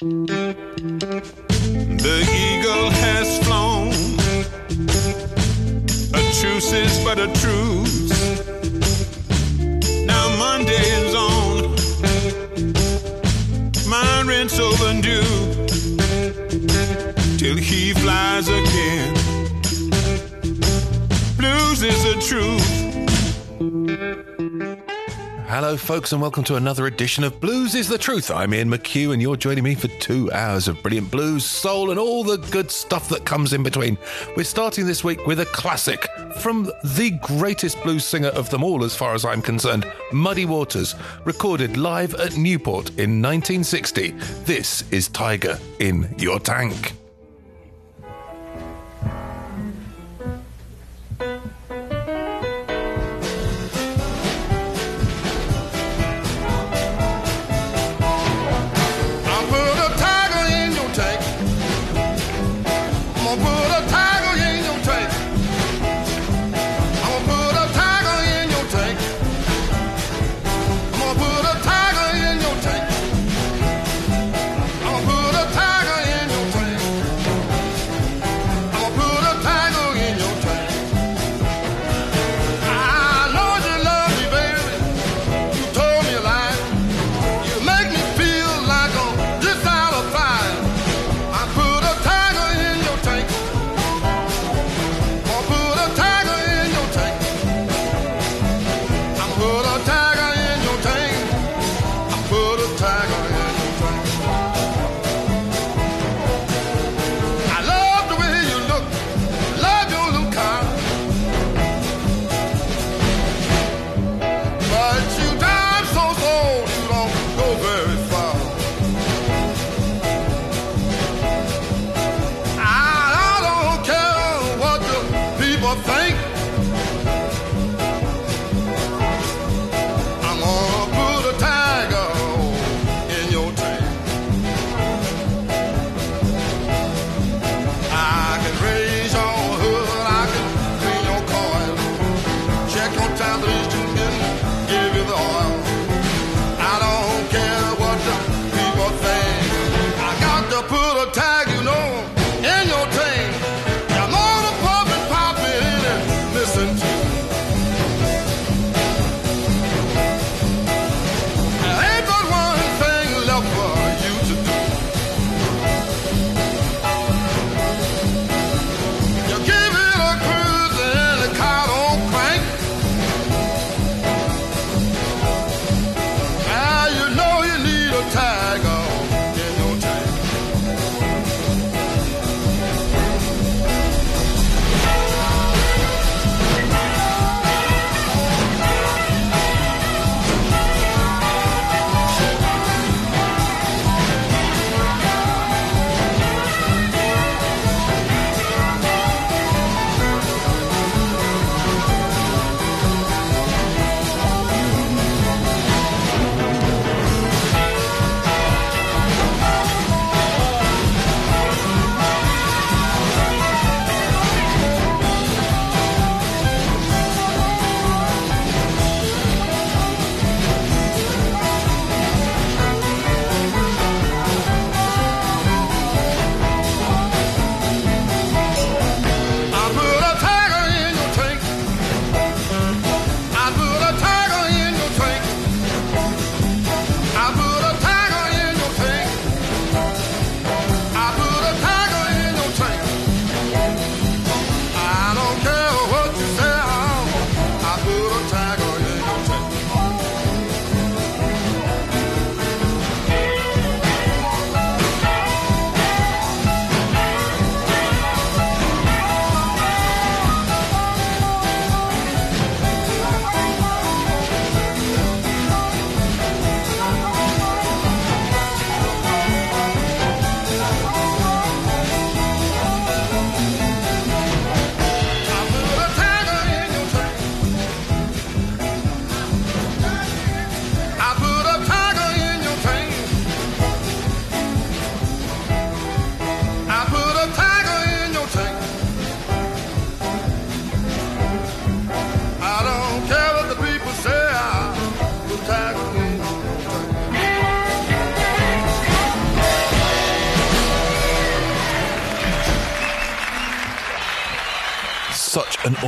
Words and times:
The 0.00 0.54
eagle 2.30 2.88
has 2.88 3.38
flown. 3.44 3.88
A 6.14 6.22
truce 6.40 6.72
is 6.72 7.02
but 7.02 7.18
a 7.18 7.26
truce. 7.40 8.10
Now 10.06 10.28
Monday 10.38 10.84
is 11.02 11.14
on. 11.16 11.74
My 13.90 14.22
rent's 14.22 14.60
overdue. 14.60 15.66
Till 17.36 17.56
he 17.56 17.92
flies 17.94 18.46
again. 18.46 19.14
Blues 21.36 21.82
is 21.82 22.04
the 22.04 22.14
truth. 22.24 22.87
Hello, 25.48 25.78
folks, 25.78 26.12
and 26.12 26.20
welcome 26.20 26.44
to 26.44 26.56
another 26.56 26.86
edition 26.86 27.24
of 27.24 27.40
Blues 27.40 27.74
is 27.74 27.88
the 27.88 27.96
Truth. 27.96 28.30
I'm 28.30 28.52
Ian 28.52 28.68
McHugh, 28.68 29.14
and 29.14 29.22
you're 29.22 29.34
joining 29.34 29.64
me 29.64 29.74
for 29.74 29.88
two 29.88 30.30
hours 30.30 30.68
of 30.68 30.82
brilliant 30.82 31.10
blues, 31.10 31.42
soul, 31.42 31.88
and 31.88 31.98
all 31.98 32.22
the 32.22 32.36
good 32.36 32.70
stuff 32.70 33.08
that 33.08 33.24
comes 33.24 33.54
in 33.54 33.62
between. 33.62 33.96
We're 34.36 34.44
starting 34.44 34.84
this 34.84 35.02
week 35.02 35.26
with 35.26 35.40
a 35.40 35.46
classic 35.46 36.06
from 36.36 36.70
the 36.84 37.18
greatest 37.22 37.82
blues 37.82 38.04
singer 38.04 38.28
of 38.28 38.50
them 38.50 38.62
all, 38.62 38.84
as 38.84 38.94
far 38.94 39.14
as 39.14 39.24
I'm 39.24 39.40
concerned, 39.40 39.90
Muddy 40.12 40.44
Waters, 40.44 40.94
recorded 41.24 41.78
live 41.78 42.14
at 42.16 42.36
Newport 42.36 42.90
in 42.98 43.22
1960. 43.22 44.10
This 44.44 44.84
is 44.92 45.08
Tiger 45.08 45.58
in 45.78 46.14
Your 46.18 46.40
Tank. 46.40 46.97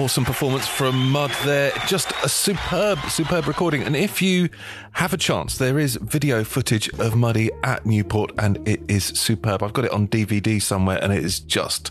Awesome 0.00 0.25
performance 0.25 0.67
from 0.67 1.11
Mud 1.11 1.31
there. 1.44 1.73
Just 1.87 2.11
a 2.25 2.29
superb, 2.29 2.99
superb 3.11 3.47
recording. 3.47 3.82
And 3.82 3.94
if 3.94 4.23
you 4.23 4.49
have 4.93 5.12
a 5.12 5.19
chance, 5.19 5.58
there 5.58 5.79
is 5.79 5.97
video 5.97 6.43
footage 6.43 6.88
of 6.99 7.17
Muddy 7.17 7.50
at 7.64 7.85
Newport 7.85 8.32
and 8.38 8.67
it 8.67 8.81
is 8.88 9.05
superb. 9.05 9.62
I've 9.62 9.75
got 9.75 9.85
it 9.85 9.91
on 9.91 10.08
DVD 10.08 10.61
somewhere 10.61 10.99
and 11.02 11.12
it 11.12 11.23
is 11.23 11.38
just 11.38 11.91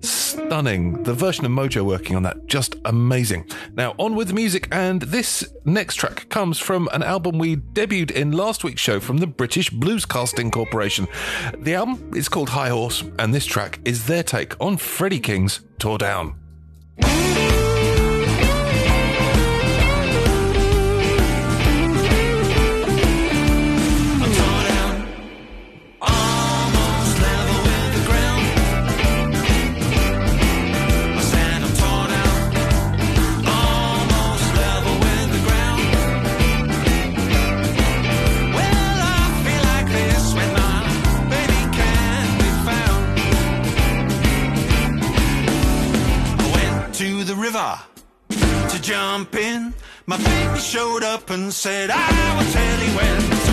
stunning. 0.00 1.04
The 1.04 1.14
version 1.14 1.44
of 1.44 1.52
Mojo 1.52 1.84
working 1.84 2.16
on 2.16 2.24
that, 2.24 2.46
just 2.48 2.74
amazing. 2.84 3.48
Now, 3.74 3.94
on 3.98 4.16
with 4.16 4.28
the 4.28 4.34
music. 4.34 4.66
And 4.72 5.02
this 5.02 5.48
next 5.64 5.94
track 5.94 6.28
comes 6.30 6.58
from 6.58 6.88
an 6.92 7.04
album 7.04 7.38
we 7.38 7.54
debuted 7.54 8.10
in 8.10 8.32
last 8.32 8.64
week's 8.64 8.82
show 8.82 8.98
from 8.98 9.18
the 9.18 9.28
British 9.28 9.70
Blues 9.70 10.04
Casting 10.04 10.50
Corporation. 10.50 11.06
The 11.56 11.74
album 11.74 12.10
is 12.16 12.28
called 12.28 12.48
High 12.48 12.70
Horse, 12.70 13.04
and 13.20 13.32
this 13.32 13.46
track 13.46 13.78
is 13.84 14.08
their 14.08 14.24
take 14.24 14.60
on 14.60 14.76
Freddie 14.76 15.20
King's 15.20 15.60
Tore 15.78 15.98
Down. 15.98 16.43
My 50.06 50.16
baby 50.16 50.58
showed 50.60 51.02
up 51.02 51.30
and 51.30 51.52
said, 51.52 51.90
I 51.90 52.36
will 52.36 52.52
tell 52.52 52.80
you 52.80 52.96
when. 52.96 53.43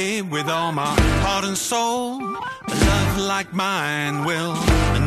Babe, 0.00 0.30
with 0.30 0.48
all 0.48 0.72
my 0.72 0.94
heart 1.24 1.44
and 1.44 1.58
soul. 1.58 2.20
A 2.74 2.76
love 2.90 3.12
like 3.32 3.52
mine 3.52 4.24
will 4.24 4.54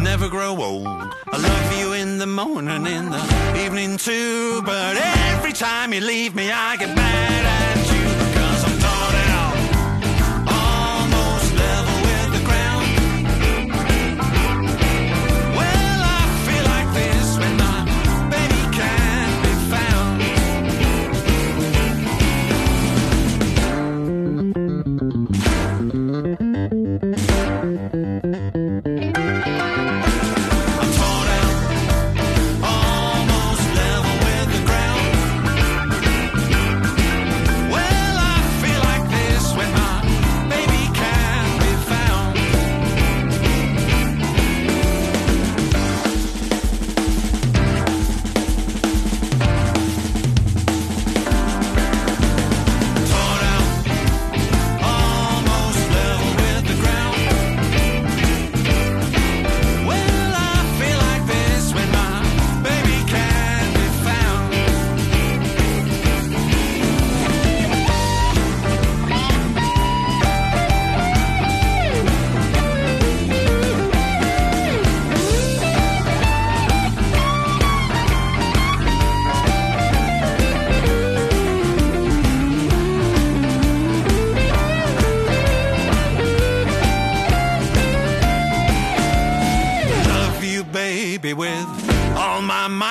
never 0.10 0.28
grow 0.30 0.54
old. 0.70 0.88
I 1.36 1.38
love 1.50 1.70
you 1.80 1.94
in 1.94 2.20
the 2.24 2.28
morning, 2.28 2.86
in 2.98 3.06
the 3.16 3.24
evening 3.64 3.98
too. 3.98 4.62
But 4.64 4.94
every 5.32 5.54
time 5.54 5.94
you 5.94 6.02
leave 6.02 6.36
me, 6.36 6.52
I 6.52 6.78
get 6.78 6.96
mad 6.96 7.83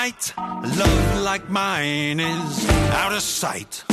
my 0.02 0.08
might. 0.08 0.34
Love 0.78 1.22
like 1.22 1.48
mine 1.48 2.20
is 2.20 2.68
out 2.90 3.12
of 3.12 3.22
sight. 3.22 3.84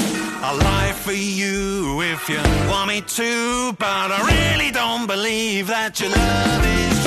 I'll 0.41 0.57
lie 0.57 0.93
for 0.93 1.11
you 1.11 2.01
if 2.01 2.29
you 2.29 2.41
want 2.69 2.87
me 2.87 3.01
to, 3.01 3.73
but 3.73 4.11
I 4.11 4.19
really 4.33 4.71
don't 4.71 5.07
believe 5.07 5.67
that 5.67 5.99
your 5.99 6.09
love 6.09 6.65
is 6.65 6.98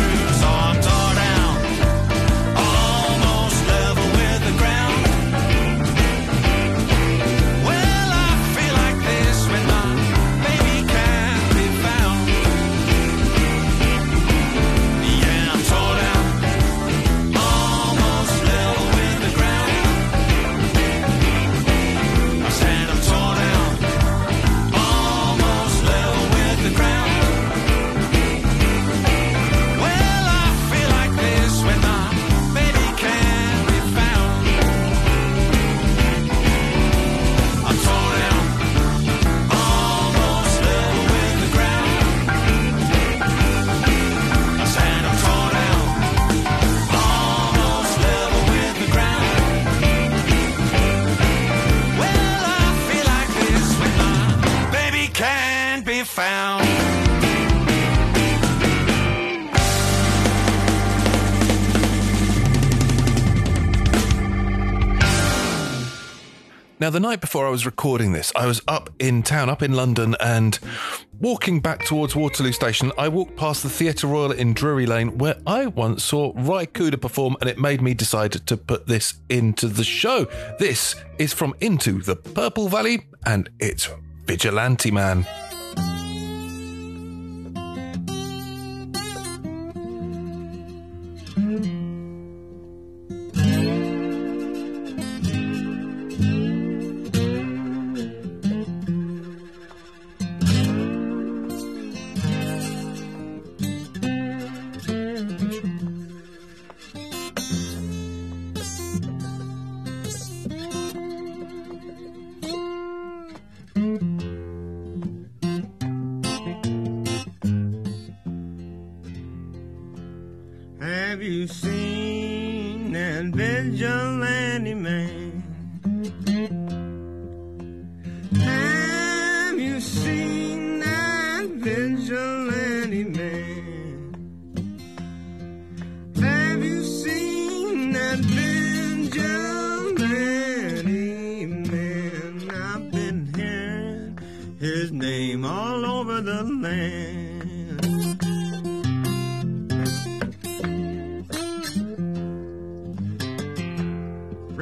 Now, 66.82 66.90
the 66.90 66.98
night 66.98 67.20
before 67.20 67.46
I 67.46 67.50
was 67.50 67.64
recording 67.64 68.10
this, 68.10 68.32
I 68.34 68.46
was 68.46 68.60
up 68.66 68.90
in 68.98 69.22
town, 69.22 69.48
up 69.48 69.62
in 69.62 69.72
London, 69.72 70.16
and 70.18 70.58
walking 71.20 71.60
back 71.60 71.84
towards 71.84 72.16
Waterloo 72.16 72.50
Station, 72.50 72.90
I 72.98 73.06
walked 73.06 73.36
past 73.36 73.62
the 73.62 73.70
Theatre 73.70 74.08
Royal 74.08 74.32
in 74.32 74.52
Drury 74.52 74.84
Lane, 74.84 75.16
where 75.16 75.36
I 75.46 75.66
once 75.66 76.02
saw 76.02 76.32
Ry 76.34 76.66
Cooder 76.66 77.00
perform, 77.00 77.36
and 77.40 77.48
it 77.48 77.56
made 77.56 77.82
me 77.82 77.94
decide 77.94 78.32
to 78.32 78.56
put 78.56 78.88
this 78.88 79.14
into 79.28 79.68
the 79.68 79.84
show. 79.84 80.24
This 80.58 80.96
is 81.18 81.32
from 81.32 81.54
Into 81.60 82.02
the 82.02 82.16
Purple 82.16 82.68
Valley, 82.68 83.06
and 83.24 83.48
it's 83.60 83.88
Vigilante 84.26 84.90
Man. 84.90 85.24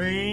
Rainy 0.01 0.30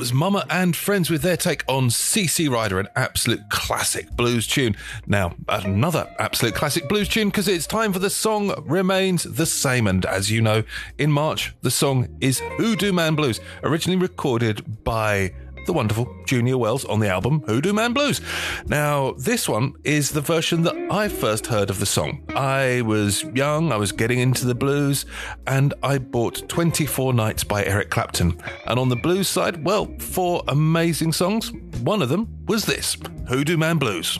was 0.00 0.14
Mama 0.14 0.46
and 0.48 0.74
Friends 0.74 1.10
with 1.10 1.20
their 1.20 1.36
take 1.36 1.62
on 1.68 1.90
CC 1.90 2.48
Rider, 2.48 2.80
an 2.80 2.88
absolute 2.96 3.50
classic 3.50 4.10
blues 4.12 4.46
tune. 4.46 4.74
Now, 5.06 5.34
another 5.46 6.08
absolute 6.18 6.54
classic 6.54 6.88
blues 6.88 7.06
tune 7.06 7.28
because 7.28 7.48
it's 7.48 7.66
time 7.66 7.92
for 7.92 7.98
the 7.98 8.08
song 8.08 8.54
remains 8.66 9.24
the 9.24 9.44
same. 9.44 9.86
And 9.86 10.06
as 10.06 10.30
you 10.30 10.40
know, 10.40 10.62
in 10.96 11.12
March, 11.12 11.54
the 11.60 11.70
song 11.70 12.08
is 12.22 12.38
Hoodoo 12.56 12.94
Man 12.94 13.14
Blues, 13.14 13.40
originally 13.62 14.00
recorded 14.00 14.84
by 14.84 15.34
the 15.66 15.72
wonderful 15.72 16.08
Junior 16.26 16.58
Wells 16.58 16.84
on 16.84 17.00
the 17.00 17.08
album 17.08 17.42
Hoodoo 17.46 17.72
Man 17.72 17.92
Blues. 17.92 18.20
Now, 18.66 19.12
this 19.12 19.48
one 19.48 19.74
is 19.84 20.10
the 20.10 20.20
version 20.20 20.62
that 20.62 20.76
I 20.90 21.08
first 21.08 21.46
heard 21.46 21.70
of 21.70 21.78
the 21.78 21.86
song. 21.86 22.24
I 22.34 22.82
was 22.82 23.24
young, 23.34 23.72
I 23.72 23.76
was 23.76 23.92
getting 23.92 24.18
into 24.18 24.46
the 24.46 24.54
blues, 24.54 25.06
and 25.46 25.74
I 25.82 25.98
bought 25.98 26.48
24 26.48 27.12
Nights 27.12 27.44
by 27.44 27.64
Eric 27.64 27.90
Clapton. 27.90 28.40
And 28.66 28.78
on 28.78 28.88
the 28.88 28.96
blues 28.96 29.28
side, 29.28 29.64
well, 29.64 29.92
four 29.98 30.42
amazing 30.48 31.12
songs. 31.12 31.52
One 31.82 32.02
of 32.02 32.08
them 32.08 32.28
was 32.46 32.64
this 32.64 32.96
Hoodoo 33.28 33.56
Man 33.56 33.78
Blues. 33.78 34.18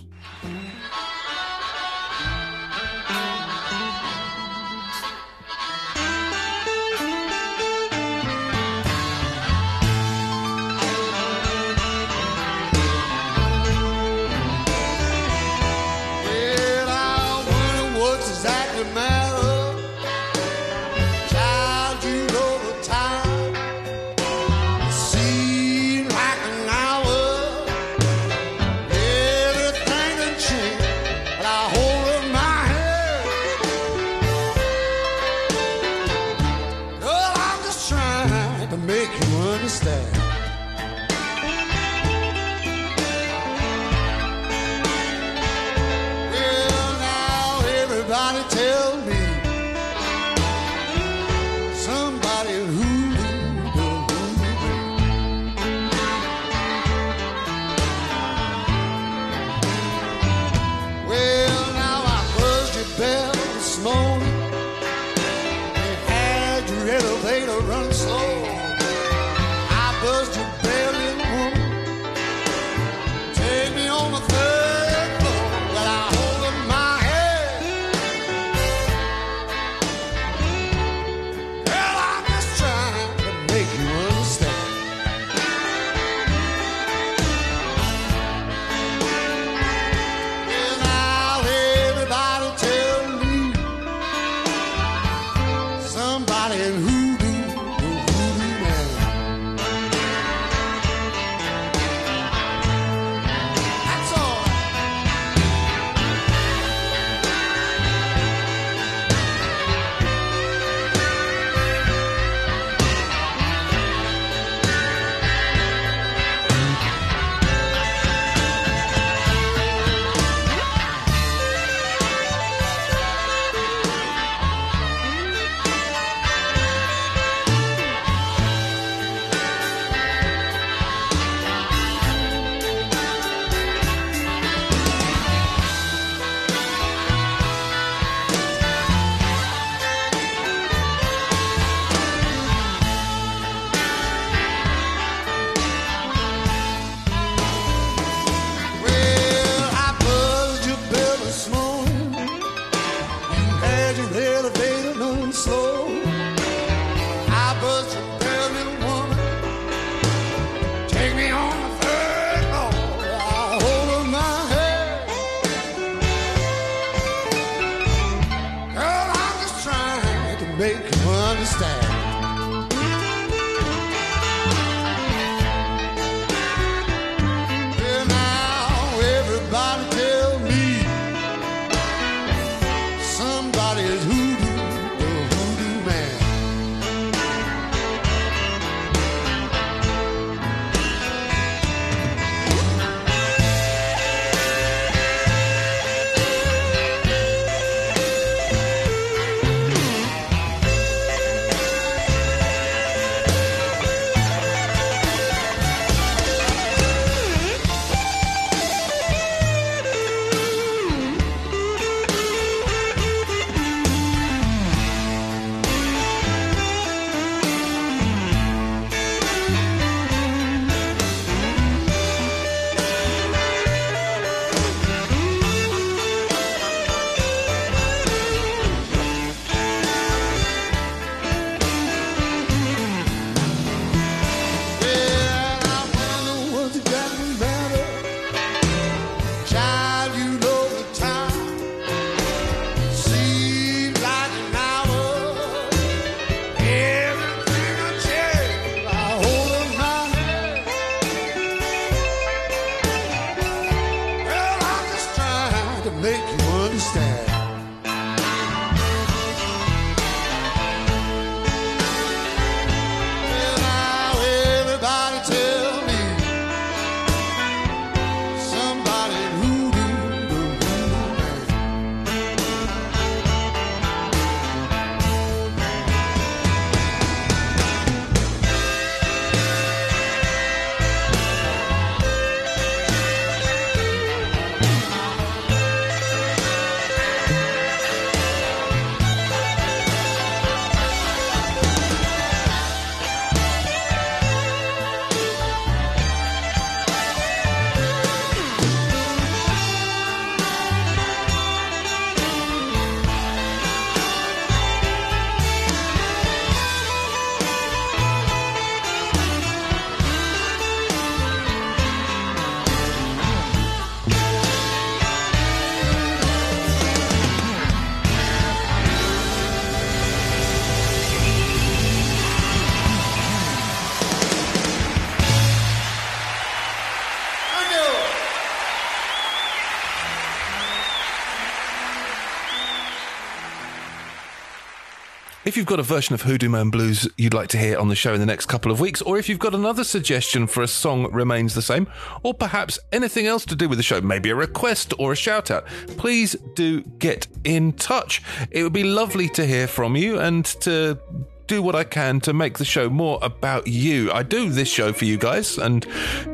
You've 335.61 335.66
got 335.66 335.79
a 335.79 335.83
version 335.83 336.14
of 336.14 336.23
Hoodoo 336.23 336.49
Man 336.49 336.70
Blues 336.70 337.07
you'd 337.18 337.35
like 337.35 337.51
to 337.51 337.59
hear 337.59 337.79
on 337.79 337.88
the 337.88 337.94
show 337.94 338.14
in 338.14 338.20
the 338.20 338.25
next 338.25 338.46
couple 338.46 338.73
of 338.73 338.81
weeks, 338.81 339.03
or 339.03 339.18
if 339.18 339.29
you've 339.29 339.38
got 339.38 339.55
another 339.55 339.85
suggestion 339.85 340.46
for 340.46 340.62
a 340.62 340.66
song 340.66 341.12
remains 341.12 341.55
the 341.55 341.61
same, 341.61 341.87
or 342.23 342.33
perhaps 342.33 342.79
anything 342.92 343.27
else 343.27 343.44
to 343.44 343.55
do 343.55 343.68
with 343.68 343.79
the 343.79 343.83
show, 343.83 344.01
maybe 344.01 344.31
a 344.31 344.35
request 344.35 344.94
or 344.99 345.12
a 345.12 345.14
shout 345.16 345.51
out, 345.51 345.66
please 345.99 346.35
do 346.55 346.81
get 346.81 347.27
in 347.44 347.75
touch. 347.75 348.23
It 348.51 348.62
would 348.62 348.73
be 348.73 348.85
lovely 348.85 349.29
to 349.29 349.44
hear 349.44 349.66
from 349.66 349.96
you 349.96 350.18
and 350.18 350.46
to 350.62 350.99
do 351.46 351.61
what 351.61 351.75
I 351.75 351.85
can 351.85 352.20
to 352.20 352.33
make 352.33 352.57
the 352.57 352.64
show 352.64 352.88
more 352.88 353.18
about 353.20 353.66
you. 353.66 354.11
I 354.12 354.23
do 354.23 354.49
this 354.49 354.68
show 354.73 354.94
for 354.94 355.05
you 355.05 355.18
guys, 355.18 355.59
and 355.59 355.85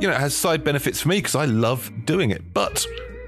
you 0.01 0.07
know, 0.07 0.12
it 0.12 0.21
has 0.21 0.37
side 0.37 0.62
benefits 0.62 1.01
for 1.01 1.09
me 1.09 1.17
because 1.17 1.35
I 1.35 1.47
love 1.47 1.91
doing 2.05 2.31
it. 2.31 2.55
But 2.55 2.87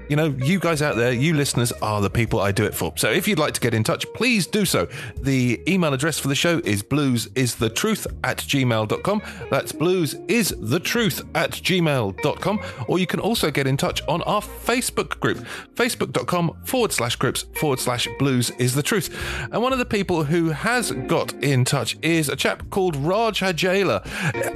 you 0.09 0.15
know, 0.15 0.35
you 0.39 0.59
guys 0.59 0.81
out 0.81 0.95
there, 0.95 1.11
you 1.11 1.33
listeners 1.35 1.71
are 1.81 2.01
the 2.01 2.09
people 2.09 2.39
I 2.39 2.51
do 2.51 2.65
it 2.65 2.73
for. 2.73 2.91
So 2.95 3.11
if 3.11 3.27
you'd 3.27 3.39
like 3.39 3.53
to 3.53 3.61
get 3.61 3.73
in 3.73 3.83
touch, 3.83 4.11
please 4.13 4.47
do 4.47 4.65
so. 4.65 4.87
The 5.21 5.61
email 5.67 5.93
address 5.93 6.17
for 6.17 6.27
the 6.27 6.35
show 6.35 6.59
is 6.65 6.81
bluesisthetruth 6.81 8.07
at 8.23 8.39
gmail.com. 8.39 9.21
That's 9.51 9.71
bluesisthetruth 9.71 11.29
at 11.35 11.51
gmail.com. 11.51 12.59
Or 12.87 12.99
you 12.99 13.07
can 13.07 13.19
also 13.19 13.51
get 13.51 13.67
in 13.67 13.77
touch 13.77 14.01
on 14.07 14.23
our 14.23 14.41
Facebook 14.41 15.19
group, 15.19 15.37
facebook.com 15.75 16.57
forward 16.65 16.91
slash 16.91 17.15
groups 17.15 17.45
forward 17.53 17.79
slash 17.79 18.07
blues 18.17 18.49
is 18.57 18.73
the 18.73 18.83
truth. 18.83 19.15
And 19.51 19.61
one 19.61 19.73
of 19.73 19.79
the 19.79 19.85
people 19.85 20.23
who 20.23 20.49
has 20.49 20.91
got 20.91 21.33
in 21.43 21.65
touch 21.65 21.97
is 22.01 22.29
a 22.29 22.35
chap 22.35 22.69
called 22.71 22.95
Raj 22.95 23.41
Hajela. 23.41 24.03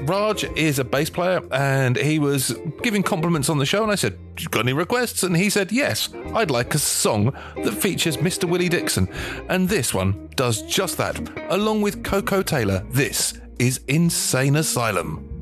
Raj 0.07 0.43
is 0.55 0.79
a 0.79 0.83
bass 0.83 1.11
player 1.11 1.41
and 1.51 1.95
he 1.95 2.17
was 2.17 2.57
giving 2.81 3.03
compliments 3.03 3.49
on 3.49 3.59
the 3.59 3.65
show. 3.65 3.83
And 3.83 3.91
I 3.91 3.95
said, 3.95 4.17
you 4.39 4.49
got 4.49 4.61
any 4.61 4.73
requests? 4.73 5.21
And 5.23 5.37
he 5.37 5.42
said, 5.49 5.71
Yes, 5.71 6.09
I'd 6.33 6.51
like 6.51 6.73
a 6.75 6.79
song 6.79 7.33
that 7.63 7.73
features 7.73 8.17
Mr. 8.17 8.45
Willie 8.45 8.69
Dixon. 8.69 9.07
And 9.49 9.67
this 9.67 9.93
one 9.93 10.29
does 10.35 10.61
just 10.63 10.97
that. 10.97 11.19
Along 11.49 11.81
with 11.81 12.03
Koko 12.03 12.41
Taylor, 12.41 12.85
this 12.89 13.33
is 13.59 13.81
Insane 13.87 14.55
Asylum. 14.55 15.32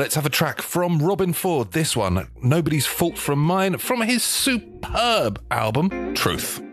let's 0.00 0.14
have 0.14 0.24
a 0.24 0.30
track 0.30 0.62
from 0.62 0.98
Robben 0.98 1.34
Ford. 1.34 1.72
This 1.72 1.94
one, 1.94 2.26
Nobody's 2.42 2.86
Fault 2.86 3.18
from 3.18 3.38
Mine, 3.38 3.76
from 3.76 4.00
his 4.00 4.22
superb 4.22 5.38
album, 5.50 6.14
Truth. 6.14 6.69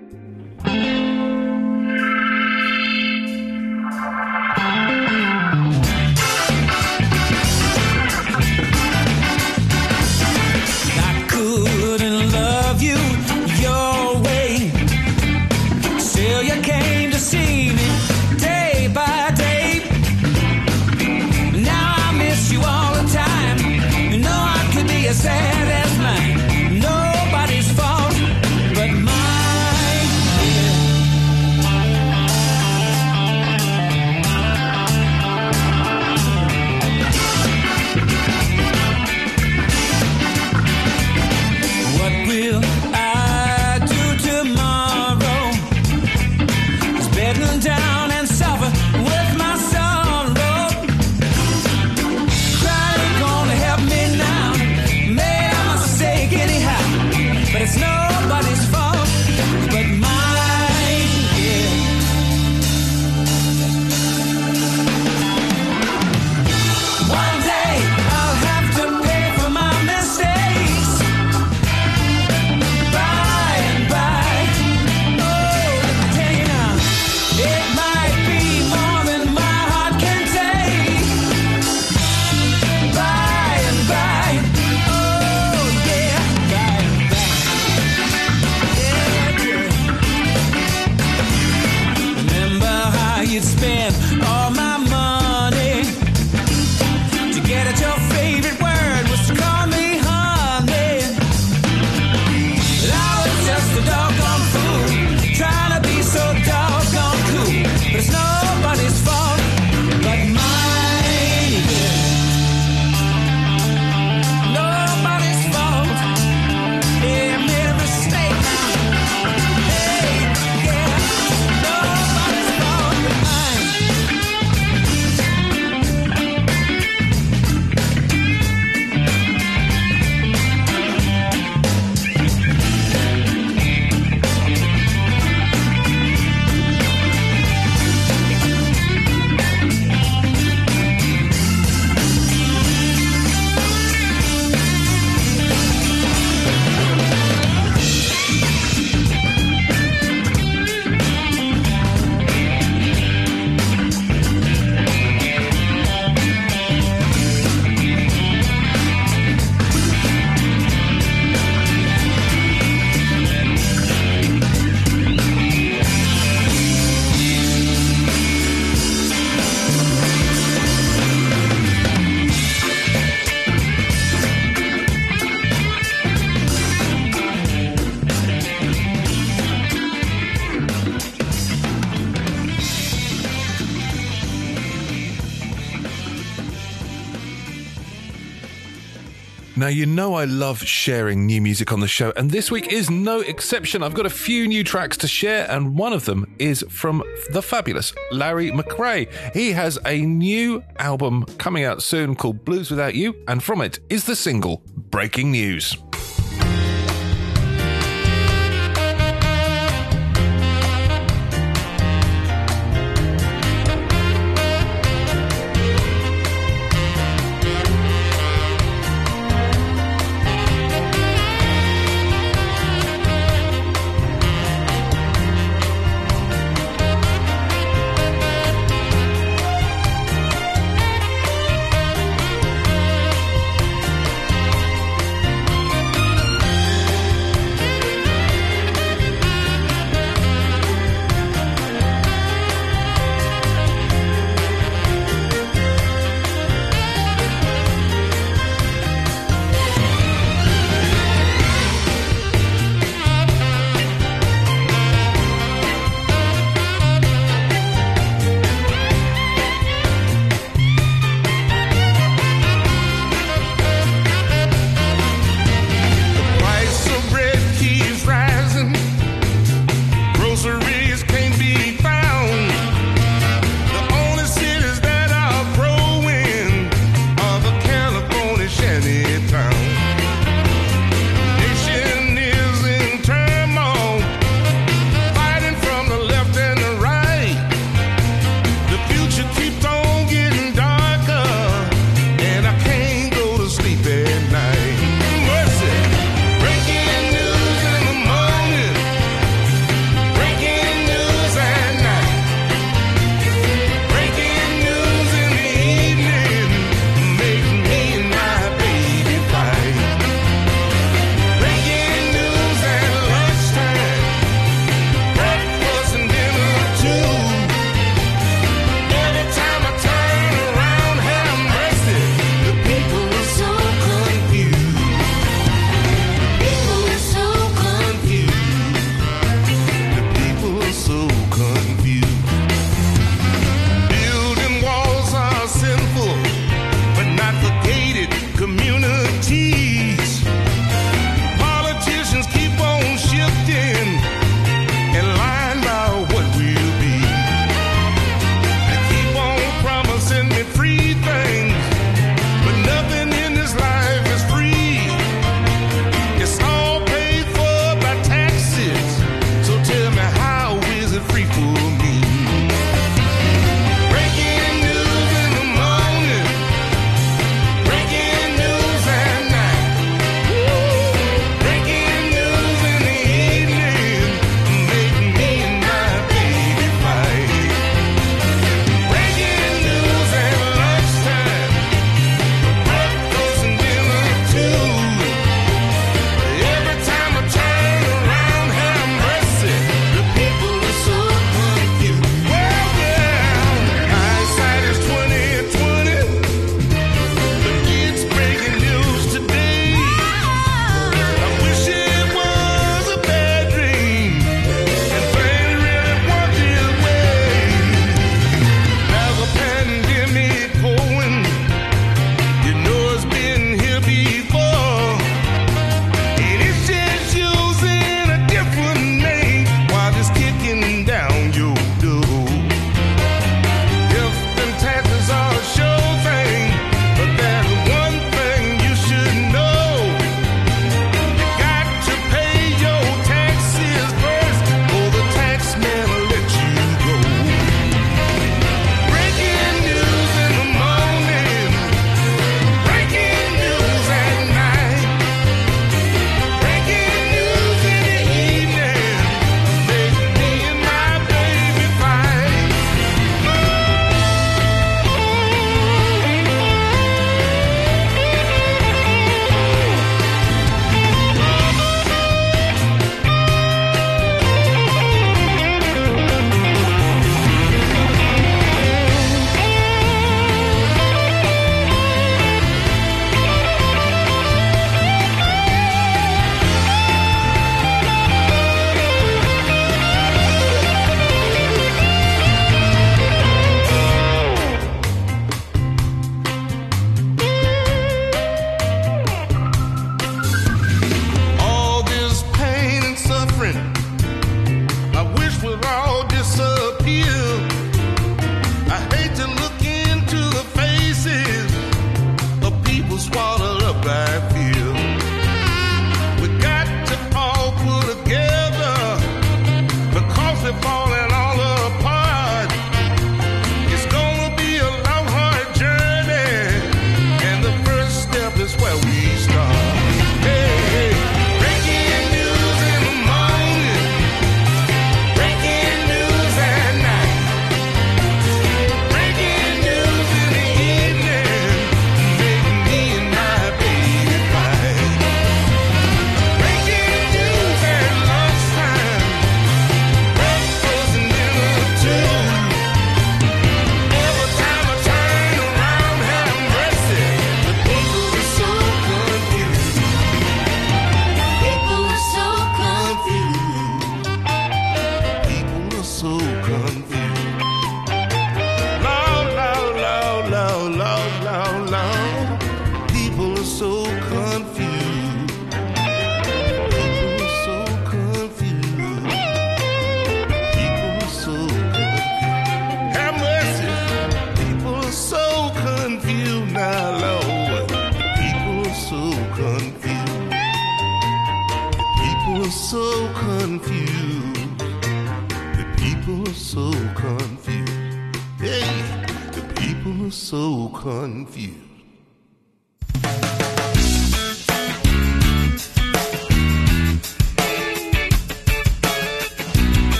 Now, 189.58 189.70
you 189.70 189.88
know 189.88 190.14
I 190.14 190.26
love 190.26 190.62
sharing 190.62 191.26
new 191.26 191.42
music 191.42 191.74
on 191.74 191.80
the 191.80 191.88
show, 191.88 192.14
and 192.16 192.30
this 192.30 192.52
week 192.52 192.72
is 192.72 192.92
no 192.92 193.22
exception. 193.22 193.82
I've 193.82 193.96
got 193.96 194.06
a 194.06 194.10
few 194.12 194.48
new 194.48 194.64
tracks 194.64 194.98
to 194.98 195.08
share, 195.08 195.50
and 195.50 195.76
one 195.76 195.94
of 195.94 196.06
them 196.06 196.36
is 196.38 196.64
from 196.70 197.02
the 197.32 197.42
fabulous 197.42 197.92
Larry 198.12 198.52
McCray. 198.52 199.12
He 199.34 199.54
has 199.54 199.80
a 199.84 200.02
new 200.02 200.64
album 200.78 201.26
coming 201.40 201.64
out 201.64 201.82
soon 201.82 202.16
called 202.16 202.46
Blues 202.46 202.70
Without 202.70 202.94
You, 202.94 203.16
and 203.28 203.42
from 203.42 203.62
it 203.62 203.80
is 203.90 204.04
the 204.04 204.16
single 204.16 204.62
Breaking 204.76 205.32
News. 205.32 205.76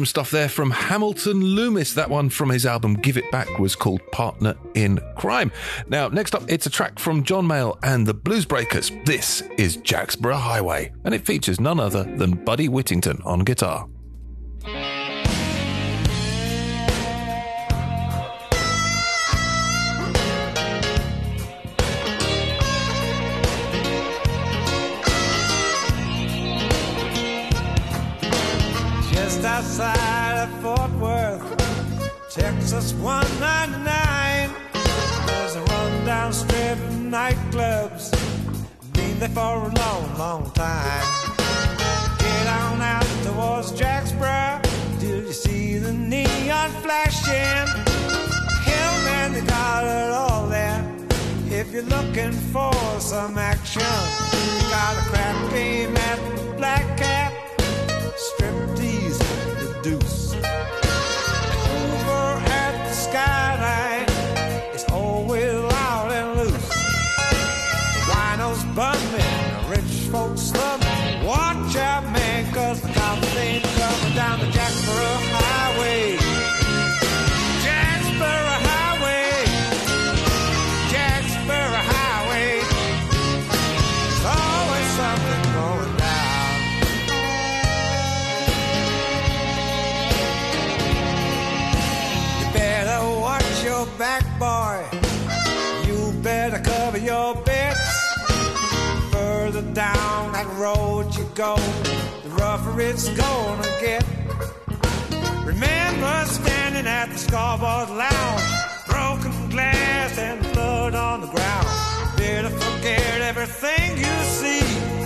some 0.00 0.06
stuff 0.06 0.30
there 0.30 0.48
from 0.48 0.70
Hamilton 0.70 1.42
Loomis. 1.44 1.92
That 1.92 2.08
one 2.08 2.30
from 2.30 2.48
his 2.48 2.64
album 2.64 2.94
Give 2.94 3.18
It 3.18 3.30
Back 3.30 3.58
was 3.58 3.76
called 3.76 4.00
Partner 4.12 4.56
in 4.74 4.98
Crime. 5.18 5.52
Now, 5.88 6.08
next 6.08 6.34
up, 6.34 6.42
it's 6.48 6.64
a 6.64 6.70
track 6.70 6.98
from 6.98 7.22
John 7.22 7.46
Mayall 7.46 7.78
and 7.82 8.06
the 8.06 8.14
Blues 8.14 8.46
Breakers. 8.46 8.90
This 9.04 9.42
is 9.58 9.76
Jacksboro 9.76 10.36
Highway, 10.36 10.90
and 11.04 11.12
it 11.12 11.26
features 11.26 11.60
none 11.60 11.78
other 11.78 12.04
than 12.04 12.42
Buddy 12.46 12.66
Whittington 12.70 13.20
on 13.26 13.40
guitar. 13.40 13.86
outside 29.60 30.44
of 30.44 30.50
Fort 30.62 30.90
Worth, 30.92 31.44
Texas 32.30 32.94
199. 32.94 34.50
There's 35.26 35.54
a 35.54 35.60
rundown 35.60 36.32
strip 36.32 36.78
of 36.78 36.94
nightclubs, 37.16 38.10
been 38.94 39.18
there 39.18 39.28
for 39.28 39.68
a 39.68 39.72
long, 39.82 40.16
long 40.16 40.50
time. 40.52 41.04
Get 42.18 42.46
on 42.46 42.80
out 42.80 43.04
towards 43.22 43.72
Jacksboro 43.72 44.62
till 44.98 45.24
you 45.26 45.32
see 45.34 45.76
the 45.76 45.92
neon 45.92 46.70
flashing. 46.80 47.66
Hell, 48.64 48.94
man, 49.04 49.34
they 49.34 49.42
got 49.42 49.84
it 49.84 50.10
all 50.10 50.46
there. 50.46 50.82
If 51.50 51.70
you're 51.70 51.82
looking 51.82 52.32
for 52.32 52.72
some 52.98 53.36
action, 53.36 53.82
you 54.32 54.70
got 54.70 54.96
a 54.96 55.04
crap 55.10 55.52
game 55.52 55.94
at 55.94 56.18
the 56.34 56.54
Black 56.56 56.96
Cat. 56.96 57.29
At 63.20 63.49
go, 101.40 101.56
the 102.22 102.28
rougher 102.36 102.82
it's 102.82 103.08
gonna 103.16 103.62
get. 103.80 104.04
Remember 105.42 106.24
standing 106.26 106.86
at 106.86 107.06
the 107.10 107.16
scoreboard 107.16 107.88
lounge, 107.88 108.42
broken 108.86 109.32
glass 109.48 110.18
and 110.18 110.38
blood 110.52 110.94
on 110.94 111.22
the 111.22 111.28
ground. 111.28 111.66
Better 112.18 112.50
forget 112.50 113.22
everything 113.22 113.96
you 113.96 114.16
see, 114.38 114.99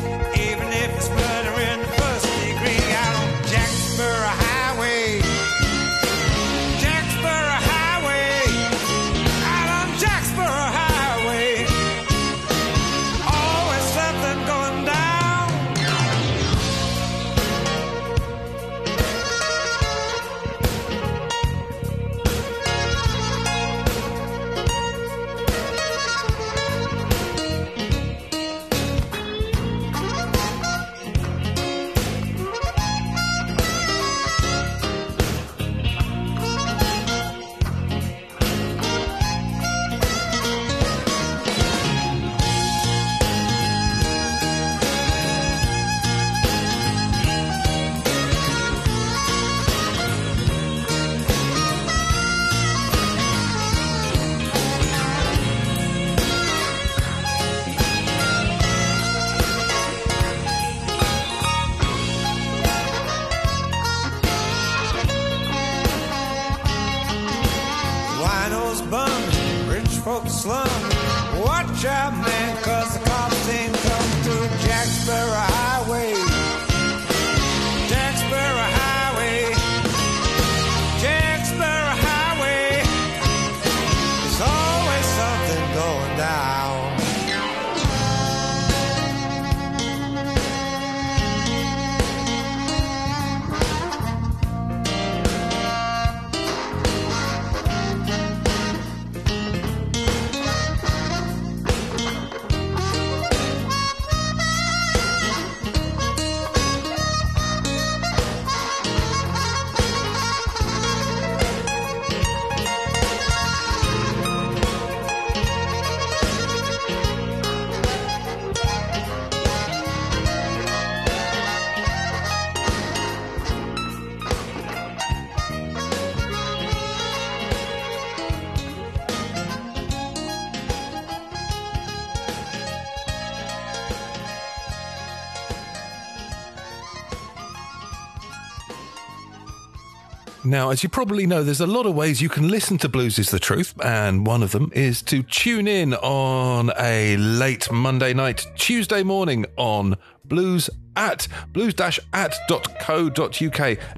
Now, 140.47 140.69
as 140.69 140.83
you 140.83 140.91
probably 140.91 141.27
know, 141.27 141.43
there's 141.43 141.63
a 141.63 141.67
lot 141.67 141.87
of 141.87 141.95
ways 141.95 142.21
you 142.21 142.29
can 142.29 142.49
listen 142.49 142.77
to 142.79 142.89
Blues 142.89 143.19
is 143.19 143.31
the 143.31 143.39
Truth, 143.39 143.75
and 143.83 144.27
one 144.27 144.43
of 144.43 144.53
them 144.53 144.71
is 144.75 145.01
to 145.03 145.23
tune 145.23 145.67
in 145.67 145.95
on 145.95 146.71
a 146.79 147.17
late 147.17 147.73
Monday 147.73 148.13
night, 148.13 148.47
Tuesday 148.55 149.03
morning 149.03 149.47
on 149.57 149.97
Blues 150.27 150.69
at 150.97 151.29
blues-at.co.uk, 151.53 152.19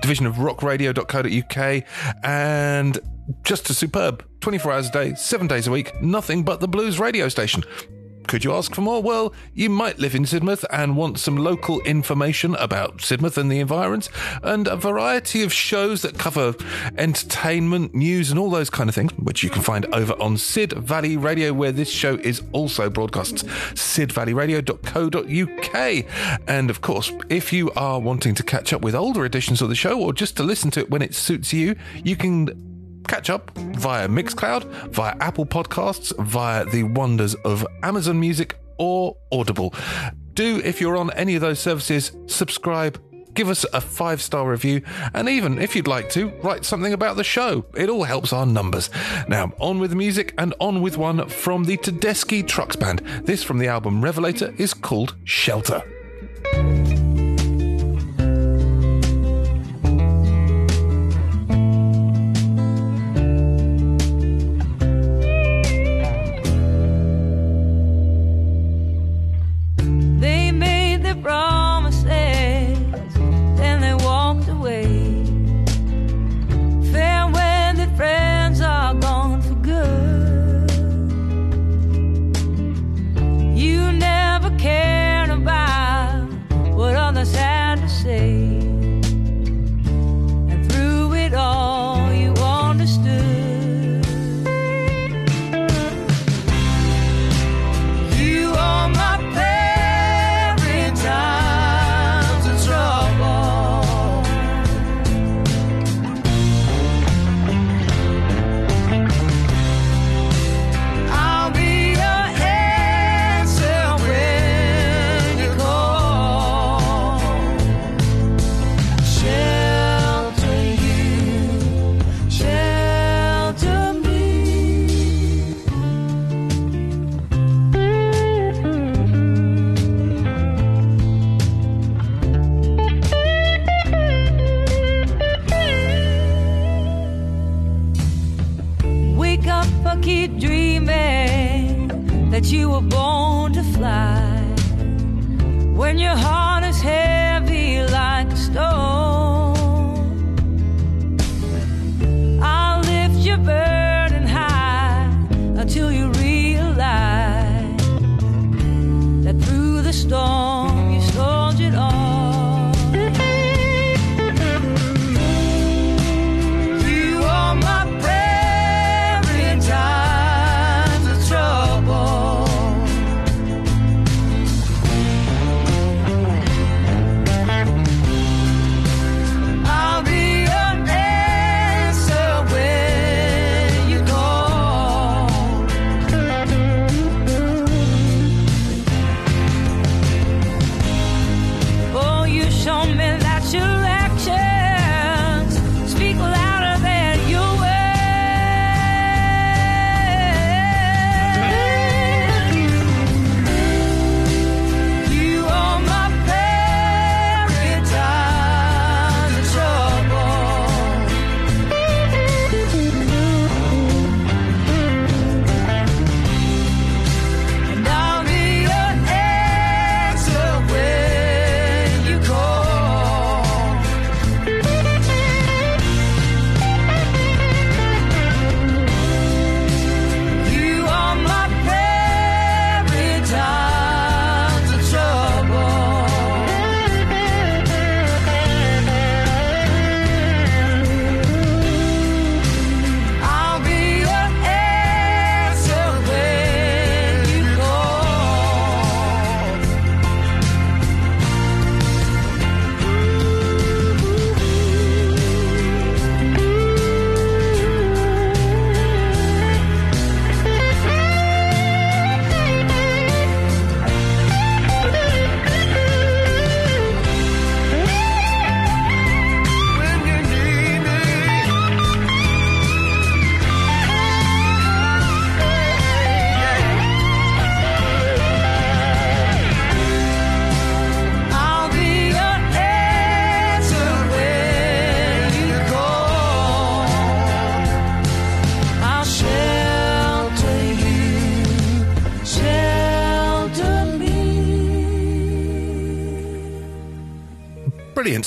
division 0.01 0.27
of 0.27 0.37
rockradio.co.uk, 0.37 1.85
and 2.23 2.99
just 3.43 3.69
a 3.69 3.75
superb 3.75 4.25
24 4.41 4.73
hours 4.73 4.89
a 4.89 4.93
day, 4.93 5.15
seven 5.15 5.49
days 5.49 5.67
a 5.67 5.73
week, 5.73 6.01
nothing 6.01 6.45
but 6.45 6.61
the 6.61 6.69
blues 6.69 7.01
radio 7.01 7.29
station. 7.29 7.65
Could 8.27 8.45
you 8.45 8.53
ask 8.53 8.75
for 8.75 8.81
more? 8.81 9.03
Well, 9.03 9.33
you 9.55 9.71
might 9.71 9.99
live 9.99 10.15
in 10.15 10.25
Sidmouth 10.25 10.65
and 10.71 10.97
want 10.97 11.19
some 11.19 11.37
local 11.37 11.81
information 11.83 12.55
about 12.57 12.99
Sidmouth 12.99 13.37
and 13.37 13.51
the 13.51 13.61
environs, 13.61 14.11
and 14.43 14.67
a 14.67 14.77
variety 14.77 15.43
of 15.43 15.53
shows 15.53 16.03
that 16.03 16.19
cover 16.19 16.55
entertainment, 16.99 17.95
news, 17.95 18.31
and 18.31 18.39
all 18.39 18.51
those 18.51 18.69
kind 18.69 18.89
of 18.89 18.95
things, 18.95 19.13
which 19.13 19.43
you 19.43 19.51
can 19.51 19.63
find 19.63 19.87
over 19.95 20.15
on 20.15 20.37
Sid 20.37 20.73
Valley 20.73 21.17
Radio, 21.17 21.53
where 21.53 21.73
this 21.73 21.91
show 21.91 22.17
is 22.17 22.43
also 22.53 22.91
broadcast. 22.91 23.47
SidValleyRadio.co.uk. 23.47 26.05
And 26.49 26.71
of 26.71 26.81
course, 26.81 27.13
if 27.29 27.53
you 27.53 27.71
are 27.73 28.01
wanting 28.01 28.35
to 28.35 28.43
catch 28.43 28.73
up 28.73 28.83
with 28.83 28.95
older 28.95 29.25
editions 29.25 29.63
of 29.63 29.69
the 29.69 29.75
show 29.75 30.01
or 30.01 30.13
just 30.13 30.37
to 30.39 30.43
listen 30.43 30.71
to 30.73 30.81
it 30.81 30.91
when 30.91 31.03
it 31.03 31.15
suits 31.15 31.53
you, 31.53 31.77
you 32.03 32.17
can 32.17 32.76
catch 33.07 33.31
up 33.31 33.51
via 33.57 34.09
Mixcloud, 34.09 34.65
via 34.91 35.17
Apple 35.21 35.47
Podcasts, 35.47 36.17
via 36.25 36.65
the 36.65 36.83
wonders 36.85 37.35
of 37.37 37.67
Amazon 37.83 38.21
Music 38.21 38.57
or 38.79 39.17
Audible. 39.33 39.75
Do, 40.35 40.61
if 40.65 40.81
you're 40.81 40.97
on 40.97 41.11
any 41.13 41.35
of 41.35 41.41
those 41.41 41.59
services, 41.59 42.13
subscribe. 42.27 43.01
Give 43.35 43.49
us 43.51 43.67
a 43.73 43.81
five 43.81 44.23
star 44.23 44.51
review, 44.51 44.83
and 45.13 45.29
even 45.29 45.59
if 45.59 45.77
you'd 45.77 45.87
like 45.87 46.09
to, 46.11 46.29
write 46.43 46.65
something 46.65 46.93
about 46.93 47.17
the 47.17 47.25
show. 47.25 47.67
It 47.75 47.91
all 47.91 48.05
helps 48.05 48.33
our 48.33 48.47
numbers. 48.47 48.89
Now, 49.29 49.53
on 49.61 49.79
with 49.79 49.91
the 49.91 49.97
music 49.97 50.35
and 50.39 50.55
on 50.59 50.81
with 50.81 50.97
one 50.97 51.29
from 51.29 51.65
the 51.65 51.77
Tedeschi 51.77 52.47
Trucks 52.47 52.77
Band. 52.77 53.01
This 53.25 53.43
from 53.43 53.59
the 53.59 53.69
album 53.69 54.03
Revelator 54.03 54.55
is 54.57 54.73
called 54.73 55.17
Shelter. 55.25 55.83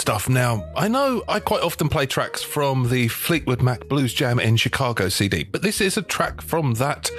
Stuff. 0.09 0.27
Now, 0.27 0.65
I 0.75 0.87
know 0.87 1.21
I 1.27 1.39
quite 1.39 1.61
often 1.61 1.87
play 1.87 2.07
tracks 2.07 2.41
from 2.41 2.89
the 2.89 3.09
Fleetwood 3.09 3.61
Mac 3.61 3.87
Blues 3.87 4.11
Jam 4.11 4.39
in 4.39 4.57
Chicago 4.57 5.07
CD, 5.07 5.43
but 5.43 5.61
this 5.61 5.81
is 5.81 5.97
a 5.97 6.01
track 6.01 6.41
from 6.41 6.73
that 6.75 7.11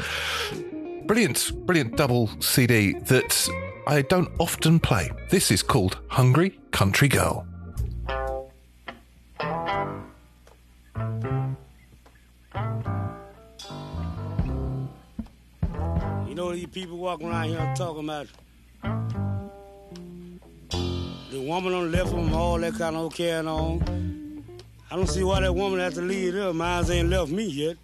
brilliant, 1.07 1.53
brilliant 1.67 1.97
double 1.97 2.29
CD 2.41 2.95
that 2.95 3.49
I 3.87 4.03
don't 4.03 4.29
often 4.41 4.81
play. 4.81 5.09
This 5.29 5.53
is 5.53 5.63
called 5.63 6.01
Hungry 6.09 6.59
Country 6.73 7.07
Girl. 7.07 7.47
You 16.27 16.35
know 16.35 16.53
these 16.53 16.67
people 16.67 16.99
walking 16.99 17.29
around 17.29 17.51
here 17.51 17.73
talking 17.77 18.03
about 18.03 18.27
the 21.31 21.41
woman 21.41 21.73
on 21.73 21.93
left 21.93 22.11
them, 22.11 22.35
all 22.35 22.59
that 22.59 22.75
kind 22.75 22.97
of 22.97 23.15
carrying 23.15 23.47
on. 23.47 24.45
I 24.91 24.97
don't 24.97 25.07
see 25.07 25.23
why 25.23 25.41
that 25.41 25.55
woman 25.55 25.79
has 25.79 25.95
to 25.95 26.03
leave 26.03 26.35
her. 26.35 26.53
Mine 26.53 26.91
ain't 26.91 27.09
left 27.09 27.31
me 27.31 27.45
yet. 27.45 27.77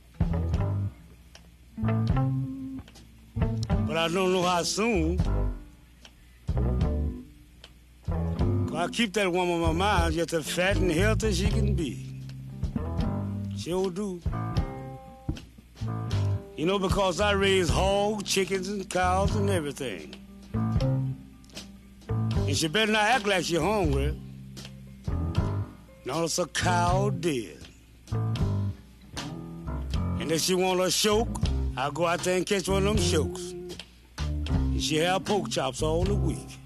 But 3.86 3.97
I 3.97 4.09
don't 4.09 4.32
know 4.32 4.42
how 4.42 4.64
soon. 4.64 5.20
I 8.74 8.88
keep 8.88 9.12
that 9.14 9.30
woman 9.32 9.55
on 9.55 9.61
my 9.61 9.72
mind 9.72 10.14
just 10.14 10.32
as 10.32 10.51
fat 10.51 10.76
and 10.76 10.90
healthy 10.90 11.28
as 11.28 11.38
she 11.38 11.49
can 11.49 11.74
be. 11.74 12.20
She'll 13.57 13.90
do. 13.90 14.20
You 16.57 16.66
know, 16.66 16.78
because 16.78 17.20
I 17.20 17.32
raise 17.32 17.68
hogs, 17.68 18.24
chickens, 18.24 18.68
and 18.68 18.88
cows 18.90 19.34
and 19.36 19.49
everything. 19.49 20.14
And 22.47 22.57
she 22.57 22.68
better 22.68 22.92
not 22.92 23.03
act 23.03 23.26
like 23.26 23.44
she 23.44 23.57
hungry. 23.57 24.16
Now 26.05 26.22
it's 26.22 26.38
a 26.38 26.47
cow 26.47 27.11
dead. 27.11 27.59
And 30.20 30.30
if 30.30 30.42
she 30.42 30.55
want 30.55 30.80
a 30.80 30.90
choke, 30.90 31.28
I'll 31.76 31.90
go 31.90 32.07
out 32.07 32.20
there 32.20 32.36
and 32.36 32.47
catch 32.47 32.68
one 32.68 32.86
of 32.86 32.97
them 32.97 33.05
chokes. 33.05 33.53
And 34.18 34.80
she 34.80 34.99
have 34.99 35.24
pork 35.24 35.51
chops 35.51 35.82
all 35.82 36.05
the 36.05 36.14
week. 36.14 36.59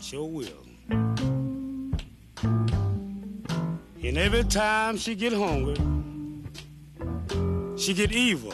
Sure 0.00 0.28
will. 0.28 0.46
And 4.04 4.18
every 4.18 4.44
time 4.44 4.96
she 4.96 5.16
get 5.16 5.32
hungry, 5.32 5.74
she 7.76 7.92
get 7.92 8.12
evil. 8.12 8.52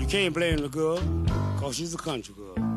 You 0.00 0.06
can't 0.06 0.32
blame 0.32 0.56
the 0.58 0.68
girl, 0.70 0.98
cause 1.58 1.76
she's 1.76 1.92
a 1.94 1.98
country 1.98 2.34
girl. 2.34 2.71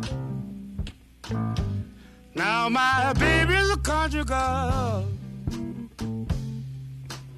Now 2.36 2.70
my 2.70 3.14
baby's 3.14 3.70
a 3.72 3.78
country 3.78 4.24
girl, 4.24 5.08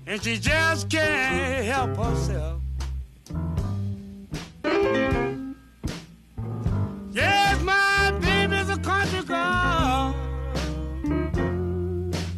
and 0.05 0.21
she 0.21 0.37
just 0.37 0.89
can't 0.89 1.65
help 1.65 1.95
herself. 1.95 2.61
Yes, 7.11 7.61
my 7.63 8.11
baby's 8.19 8.69
a 8.69 8.77
country 8.77 9.23
girl, 9.23 10.15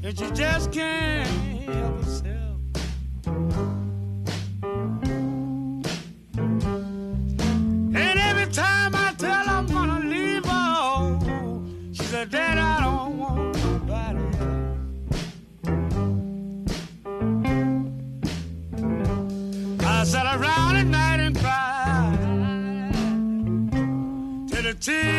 and 0.04 0.18
she 0.18 0.30
just 0.32 0.72
can't 0.72 1.28
help 1.68 1.97
herself. 1.97 2.09
Till 24.80 25.18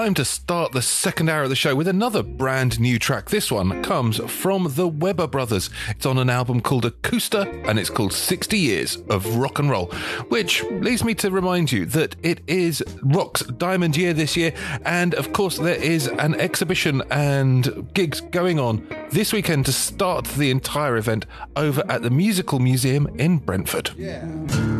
time 0.00 0.14
to 0.14 0.24
start 0.24 0.72
the 0.72 0.80
second 0.80 1.28
hour 1.28 1.42
of 1.42 1.50
the 1.50 1.54
show 1.54 1.74
with 1.74 1.86
another 1.86 2.22
brand 2.22 2.80
new 2.80 2.98
track. 2.98 3.28
This 3.28 3.52
one 3.52 3.82
comes 3.82 4.16
from 4.32 4.66
the 4.70 4.88
Weber 4.88 5.26
Brothers. 5.26 5.68
It's 5.90 6.06
on 6.06 6.16
an 6.16 6.30
album 6.30 6.62
called 6.62 6.84
Acousta 6.84 7.68
and 7.68 7.78
it's 7.78 7.90
called 7.90 8.14
60 8.14 8.58
Years 8.58 8.96
of 9.10 9.36
Rock 9.36 9.58
and 9.58 9.68
Roll, 9.68 9.88
which 10.30 10.64
leads 10.70 11.04
me 11.04 11.14
to 11.16 11.30
remind 11.30 11.70
you 11.70 11.84
that 11.84 12.16
it 12.22 12.40
is 12.46 12.82
Rock's 13.02 13.42
Diamond 13.42 13.94
Year 13.94 14.14
this 14.14 14.38
year. 14.38 14.54
And 14.86 15.12
of 15.16 15.34
course, 15.34 15.58
there 15.58 15.74
is 15.74 16.06
an 16.06 16.34
exhibition 16.36 17.02
and 17.10 17.92
gigs 17.92 18.22
going 18.22 18.58
on 18.58 18.88
this 19.10 19.34
weekend 19.34 19.66
to 19.66 19.72
start 19.72 20.24
the 20.24 20.50
entire 20.50 20.96
event 20.96 21.26
over 21.56 21.84
at 21.90 22.00
the 22.00 22.10
Musical 22.10 22.58
Museum 22.58 23.06
in 23.18 23.36
Brentford. 23.36 23.90
Yeah. 23.98 24.79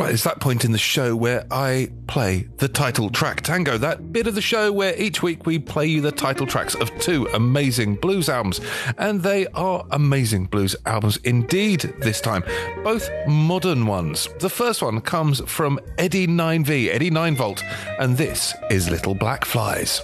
Right, 0.00 0.14
it's 0.14 0.24
that 0.24 0.40
point 0.40 0.64
in 0.64 0.72
the 0.72 0.78
show 0.78 1.14
where 1.14 1.44
I 1.50 1.90
play 2.06 2.48
the 2.56 2.68
title 2.68 3.10
track 3.10 3.42
tango, 3.42 3.76
that 3.76 4.14
bit 4.14 4.26
of 4.26 4.34
the 4.34 4.40
show 4.40 4.72
where 4.72 4.98
each 4.98 5.22
week 5.22 5.44
we 5.44 5.58
play 5.58 5.88
you 5.88 6.00
the 6.00 6.10
title 6.10 6.46
tracks 6.46 6.74
of 6.74 6.90
two 7.00 7.26
amazing 7.34 7.96
blues 7.96 8.30
albums. 8.30 8.62
And 8.96 9.22
they 9.22 9.46
are 9.48 9.84
amazing 9.90 10.46
blues 10.46 10.74
albums 10.86 11.18
indeed 11.18 11.80
this 11.98 12.22
time, 12.22 12.42
both 12.82 13.10
modern 13.28 13.86
ones. 13.86 14.26
The 14.38 14.48
first 14.48 14.80
one 14.80 15.02
comes 15.02 15.42
from 15.42 15.78
Eddie 15.98 16.26
9V, 16.26 16.88
Eddie 16.88 17.10
9 17.10 17.36
Volt, 17.36 17.62
and 17.98 18.16
this 18.16 18.54
is 18.70 18.88
Little 18.88 19.14
Black 19.14 19.44
Flies. 19.44 20.00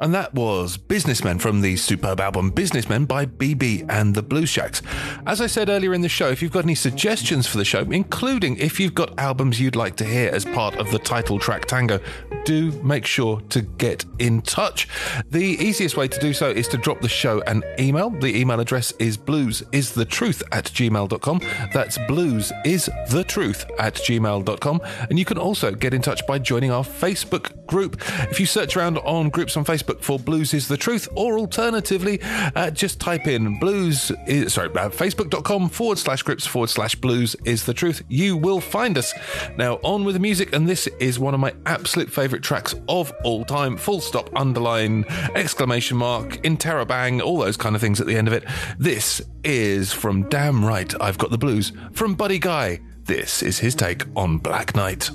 And 0.00 0.12
that 0.12 0.34
was 0.34 0.76
Businessmen 0.76 1.38
from 1.38 1.60
the 1.60 1.76
superb 1.76 2.18
album 2.18 2.50
Businessmen 2.50 3.04
by 3.04 3.26
BB 3.26 3.86
and 3.88 4.12
the 4.12 4.24
Blues 4.24 4.48
Shacks. 4.48 4.82
As 5.24 5.40
I 5.40 5.46
said 5.46 5.68
earlier 5.68 5.94
in 5.94 6.00
the 6.00 6.08
show, 6.08 6.30
if 6.30 6.42
you've 6.42 6.50
got 6.50 6.64
any 6.64 6.74
suggestions 6.74 7.46
for 7.46 7.58
the 7.58 7.64
show, 7.64 7.82
including 7.82 8.56
if 8.56 8.80
you've 8.80 8.96
got 8.96 9.16
albums 9.20 9.60
you'd 9.60 9.76
like 9.76 9.94
to 9.96 10.04
hear 10.04 10.30
as 10.30 10.44
part 10.46 10.74
of 10.80 10.90
the 10.90 10.98
title 10.98 11.38
track 11.38 11.66
tango, 11.66 12.00
do 12.44 12.72
make 12.82 13.06
sure 13.06 13.40
to 13.50 13.62
get 13.62 14.04
in 14.18 14.42
touch. 14.42 14.88
The 15.30 15.44
easiest 15.64 15.96
way 15.96 16.08
to 16.08 16.18
do 16.18 16.32
so 16.32 16.50
is 16.50 16.66
to 16.68 16.76
drop 16.76 17.00
the 17.00 17.08
show 17.08 17.40
an 17.42 17.62
email. 17.78 18.10
The 18.10 18.36
email 18.36 18.58
address 18.58 18.92
is 18.98 19.16
bluesisthetruth 19.16 20.42
at 20.50 20.64
gmail.com. 20.64 21.40
That's 21.72 21.98
bluesisthetruth 21.98 23.70
at 23.78 23.94
gmail.com. 23.94 24.80
And 25.08 25.18
you 25.20 25.24
can 25.24 25.38
also 25.38 25.72
get 25.72 25.94
in 25.94 26.02
touch 26.02 26.26
by 26.26 26.40
joining 26.40 26.72
our 26.72 26.82
Facebook 26.82 27.64
group. 27.68 28.02
If 28.30 28.40
you 28.40 28.46
search 28.46 28.76
around 28.76 28.98
on 28.98 29.28
groups 29.30 29.56
on 29.56 29.64
Facebook 29.64 29.83
for 30.00 30.18
Blues 30.18 30.54
is 30.54 30.68
the 30.68 30.76
Truth, 30.76 31.08
or 31.14 31.38
alternatively, 31.38 32.20
uh, 32.54 32.70
just 32.70 33.00
type 33.00 33.26
in 33.26 33.58
blues, 33.58 34.12
is, 34.26 34.54
sorry, 34.54 34.68
uh, 34.68 34.88
facebook.com 34.88 35.68
forward 35.68 35.98
slash 35.98 36.22
grips 36.22 36.46
forward 36.46 36.70
slash 36.70 36.94
blues 36.94 37.36
is 37.44 37.64
the 37.64 37.74
truth. 37.74 38.02
You 38.08 38.36
will 38.36 38.60
find 38.60 38.98
us. 38.98 39.14
Now, 39.56 39.74
on 39.82 40.04
with 40.04 40.14
the 40.14 40.20
music, 40.20 40.54
and 40.54 40.68
this 40.68 40.86
is 40.98 41.18
one 41.18 41.34
of 41.34 41.40
my 41.40 41.54
absolute 41.66 42.10
favourite 42.10 42.42
tracks 42.42 42.74
of 42.88 43.12
all 43.24 43.44
time. 43.44 43.76
Full 43.76 44.00
stop, 44.00 44.30
underline, 44.36 45.04
exclamation 45.34 45.96
mark, 45.96 46.42
interrobang, 46.42 47.22
all 47.22 47.38
those 47.38 47.56
kind 47.56 47.74
of 47.74 47.80
things 47.80 48.00
at 48.00 48.06
the 48.06 48.16
end 48.16 48.28
of 48.28 48.34
it. 48.34 48.44
This 48.78 49.22
is 49.42 49.92
from 49.92 50.28
Damn 50.28 50.64
Right, 50.64 50.92
I've 51.00 51.18
Got 51.18 51.30
the 51.30 51.38
Blues 51.38 51.72
from 51.92 52.14
Buddy 52.14 52.38
Guy. 52.38 52.80
This 53.04 53.42
is 53.42 53.58
his 53.58 53.74
take 53.74 54.04
on 54.16 54.38
Black 54.38 54.74
Night. 54.74 55.10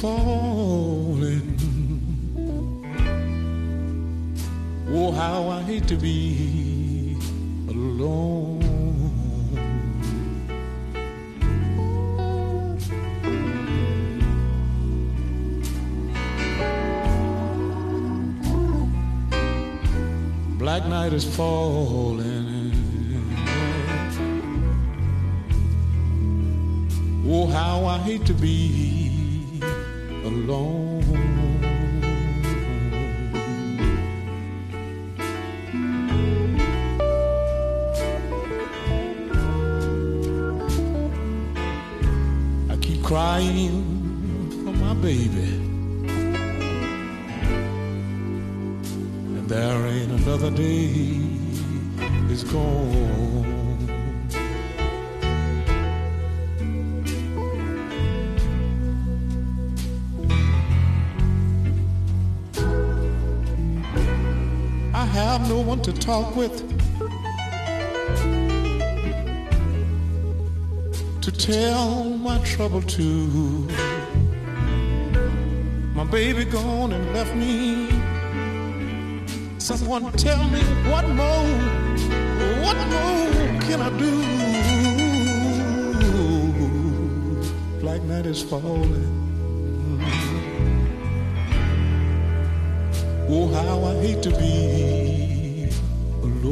falling. 0.00 1.56
Oh, 4.90 5.10
how 5.10 5.48
I 5.48 5.62
hate 5.62 5.88
to 5.88 5.96
be 5.96 7.16
alone. 7.68 8.60
Black 20.58 20.86
night 20.86 21.12
is 21.14 21.24
falling. 21.24 21.95
Talk 66.06 66.36
with. 66.36 66.56
To 71.20 71.32
tell 71.32 72.04
my 72.04 72.38
trouble 72.44 72.82
to. 72.82 73.02
My 75.96 76.04
baby 76.04 76.44
gone 76.44 76.92
and 76.92 77.12
left 77.12 77.34
me. 77.34 77.90
Someone 79.58 80.12
tell 80.12 80.44
me 80.44 80.62
what 80.90 81.08
more, 81.08 81.48
what 82.62 82.78
more 82.94 83.60
can 83.66 83.80
I 83.82 83.90
do? 83.98 84.14
Black 87.80 88.02
night 88.02 88.26
is 88.26 88.42
falling. 88.44 89.10
Oh, 93.28 93.48
how 93.48 93.84
I 93.84 93.94
hate 94.06 94.22
to 94.22 94.30
be. 94.30 95.25
I 96.46 96.48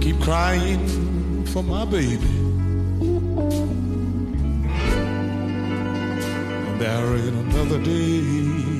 keep 0.00 0.20
crying 0.20 1.44
for 1.46 1.62
my 1.62 1.84
baby. 1.84 2.26
There 6.78 7.16
ain't 7.16 7.36
another 7.54 7.78
day 7.78 8.79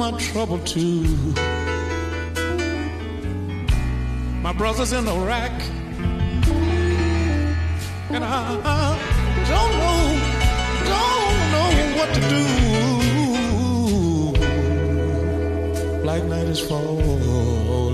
my 0.00 0.10
trouble 0.12 0.58
to. 0.60 0.80
My 4.40 4.52
brother's 4.54 4.94
in 4.94 5.06
Iraq, 5.06 5.52
and 8.08 8.24
I, 8.24 8.60
I 8.64 8.96
don't 9.52 9.72
know, 9.82 10.02
don't 10.94 11.38
know 11.52 11.70
what 11.98 12.10
to 12.16 12.22
do. 12.32 12.44
Black 16.02 16.22
night 16.24 16.48
is 16.48 16.60
falling. 16.60 17.89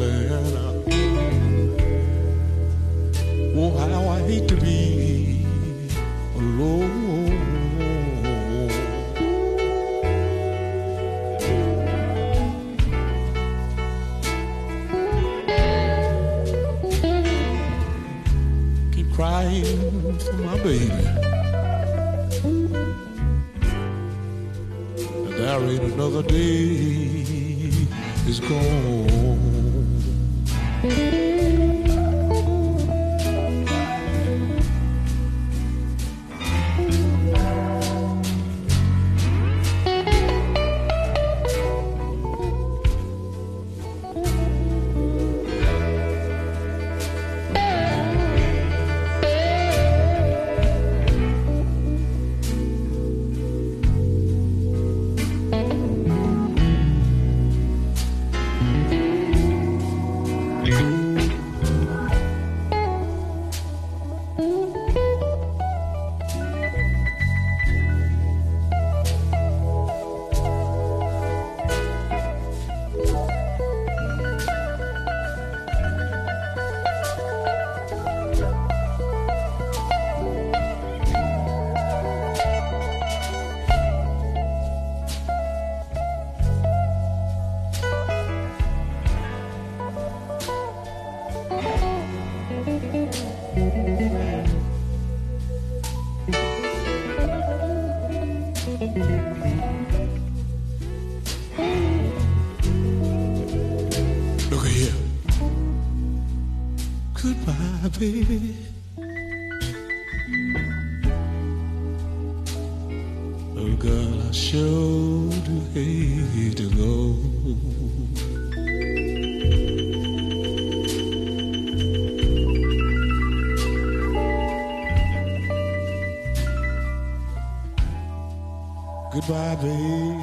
goodbye, 129.27 129.57
babe. 129.57 130.16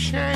shame. 0.00 0.29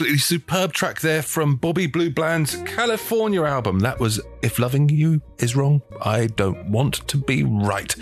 absolutely 0.00 0.18
superb 0.18 0.72
track 0.72 0.98
there 1.00 1.20
from 1.20 1.56
Bobby 1.56 1.86
Blue 1.86 2.08
Bland's 2.08 2.56
California 2.64 3.42
album. 3.42 3.80
That 3.80 4.00
was 4.00 4.18
If 4.40 4.58
Loving 4.58 4.88
You 4.88 5.20
Is 5.40 5.54
Wrong, 5.54 5.82
I 6.00 6.26
Don't 6.28 6.70
Want 6.70 7.06
to 7.08 7.18
Be 7.18 7.42
Right. 7.42 7.92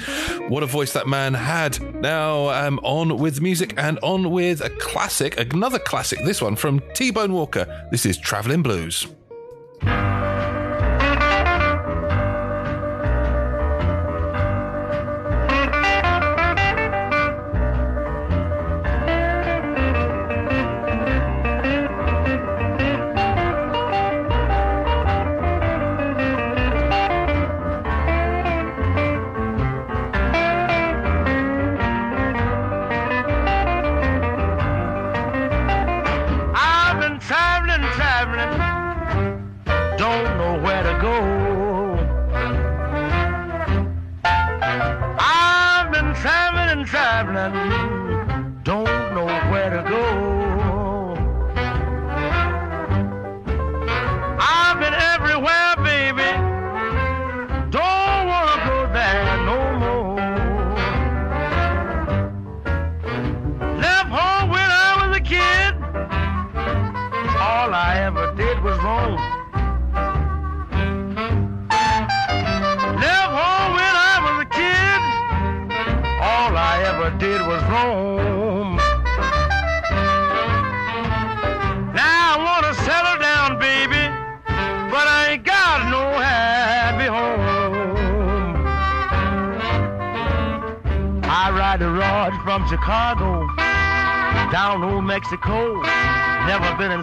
What 0.46 0.62
a 0.62 0.66
voice 0.66 0.92
that 0.92 1.08
man 1.08 1.34
had. 1.34 1.96
Now, 2.00 2.50
um, 2.50 2.78
on 2.84 3.16
with 3.16 3.40
music 3.40 3.74
and 3.76 3.98
on 4.04 4.30
with 4.30 4.60
a 4.60 4.70
classic, 4.70 5.40
another 5.40 5.80
classic, 5.80 6.20
this 6.24 6.40
one 6.40 6.54
from 6.54 6.80
T 6.94 7.10
Bone 7.10 7.32
Walker. 7.32 7.88
This 7.90 8.06
is 8.06 8.16
Traveling 8.16 8.62
Blues. 8.62 9.08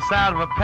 Inside 0.05 0.33
of 0.33 0.39
a 0.39 0.54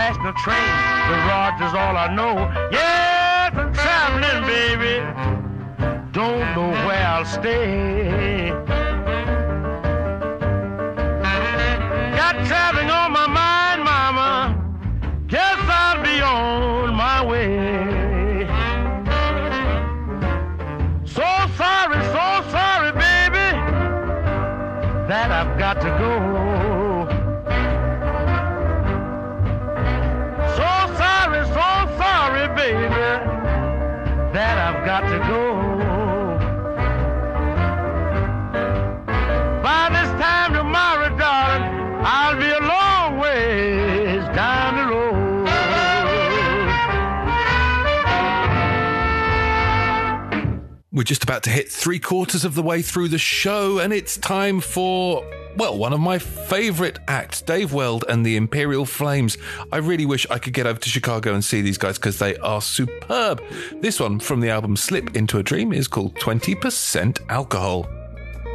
just 51.12 51.26
about 51.26 51.44
to 51.44 51.50
hit 51.50 51.70
three 51.70 52.00
quarters 52.00 52.46
of 52.46 52.56
the 52.56 52.62
way 52.62 52.82
through 52.82 53.10
the 53.10 53.18
show, 53.18 53.80
and 53.80 53.92
it's 53.92 54.16
time 54.16 54.62
for, 54.62 55.30
well, 55.58 55.78
one 55.78 55.92
of 55.92 56.00
my 56.00 56.18
favourite 56.18 57.00
acts, 57.06 57.42
Dave 57.42 57.74
Weld 57.74 58.06
and 58.08 58.26
the 58.26 58.38
Imperial 58.38 58.86
Flames. 58.86 59.38
I 59.74 59.80
really 59.80 60.06
wish 60.06 60.26
I 60.30 60.40
could 60.40 60.54
get 60.54 60.66
over 60.66 60.80
to 60.80 60.88
Chicago 60.88 61.34
and 61.34 61.44
see 61.44 61.62
these 61.62 61.78
guys 61.78 61.98
because 61.98 62.20
they 62.20 62.38
are 62.38 62.62
superb. 62.62 63.44
This 63.82 64.00
one 64.00 64.22
from 64.22 64.40
the 64.40 64.52
album 64.52 64.78
Slip 64.78 65.14
Into 65.14 65.38
a 65.38 65.44
Dream 65.44 65.74
is 65.74 65.90
called 65.90 66.16
20% 66.16 67.20
Alcohol. 67.28 67.90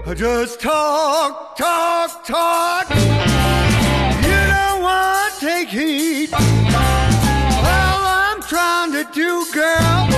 I 0.07 0.15
just 0.15 0.59
talk, 0.59 1.59
talk, 1.59 2.24
talk. 2.24 2.89
You 2.89 4.33
don't 4.33 4.81
want 4.81 5.35
to 5.35 5.41
take 5.41 5.69
heed. 5.69 6.33
All 6.33 6.41
I'm 6.41 8.41
trying 8.41 8.93
to 8.93 9.05
do, 9.12 9.45
girl, 9.53 10.09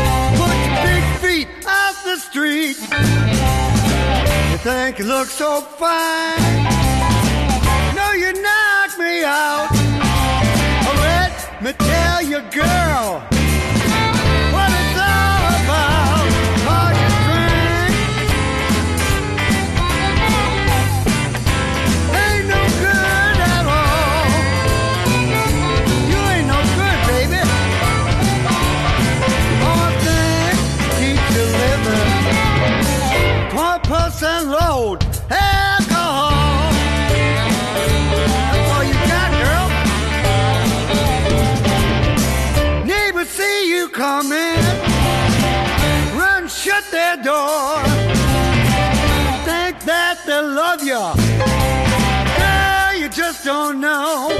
street. 2.38 2.78
You 4.50 4.58
think 4.58 4.98
you 5.00 5.06
look 5.06 5.26
so 5.26 5.60
fine? 5.60 6.64
No, 7.98 8.12
you 8.12 8.32
knock 8.40 8.98
me 8.98 9.24
out. 9.24 9.68
Let 11.02 11.62
me 11.62 11.72
tell 11.72 12.22
you, 12.22 12.40
girl, 12.52 13.26
just 53.68 53.74
don't. 53.74 54.30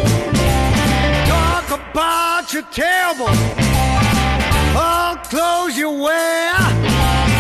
Talk 1.27 1.71
about 1.71 2.53
your 2.53 2.63
terrible. 2.73 3.27
Oh, 4.81 5.17
All 5.17 5.17
clothes 5.29 5.77
you 5.77 5.91
wear. 5.91 7.38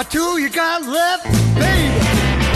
Or 0.00 0.04
two 0.04 0.38
you 0.38 0.48
got 0.48 0.82
left, 0.86 1.24
baby. 1.56 2.04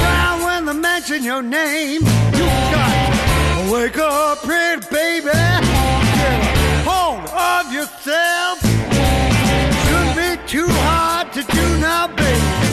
Down 0.00 0.42
when 0.44 0.64
they 0.64 0.72
mention 0.72 1.22
your 1.22 1.42
name, 1.42 2.00
you 2.00 2.46
got 2.72 3.66
to 3.66 3.72
wake 3.72 3.98
up, 3.98 4.38
pretty 4.38 4.86
baby. 4.90 5.26
Get 5.26 5.64
hold 6.88 7.28
of 7.28 7.70
yourself. 7.70 8.60
Shouldn't 9.84 10.16
be 10.16 10.48
too 10.48 10.68
hard 10.68 11.32
to 11.34 11.42
do 11.42 11.80
now, 11.80 12.06
baby. 12.08 12.63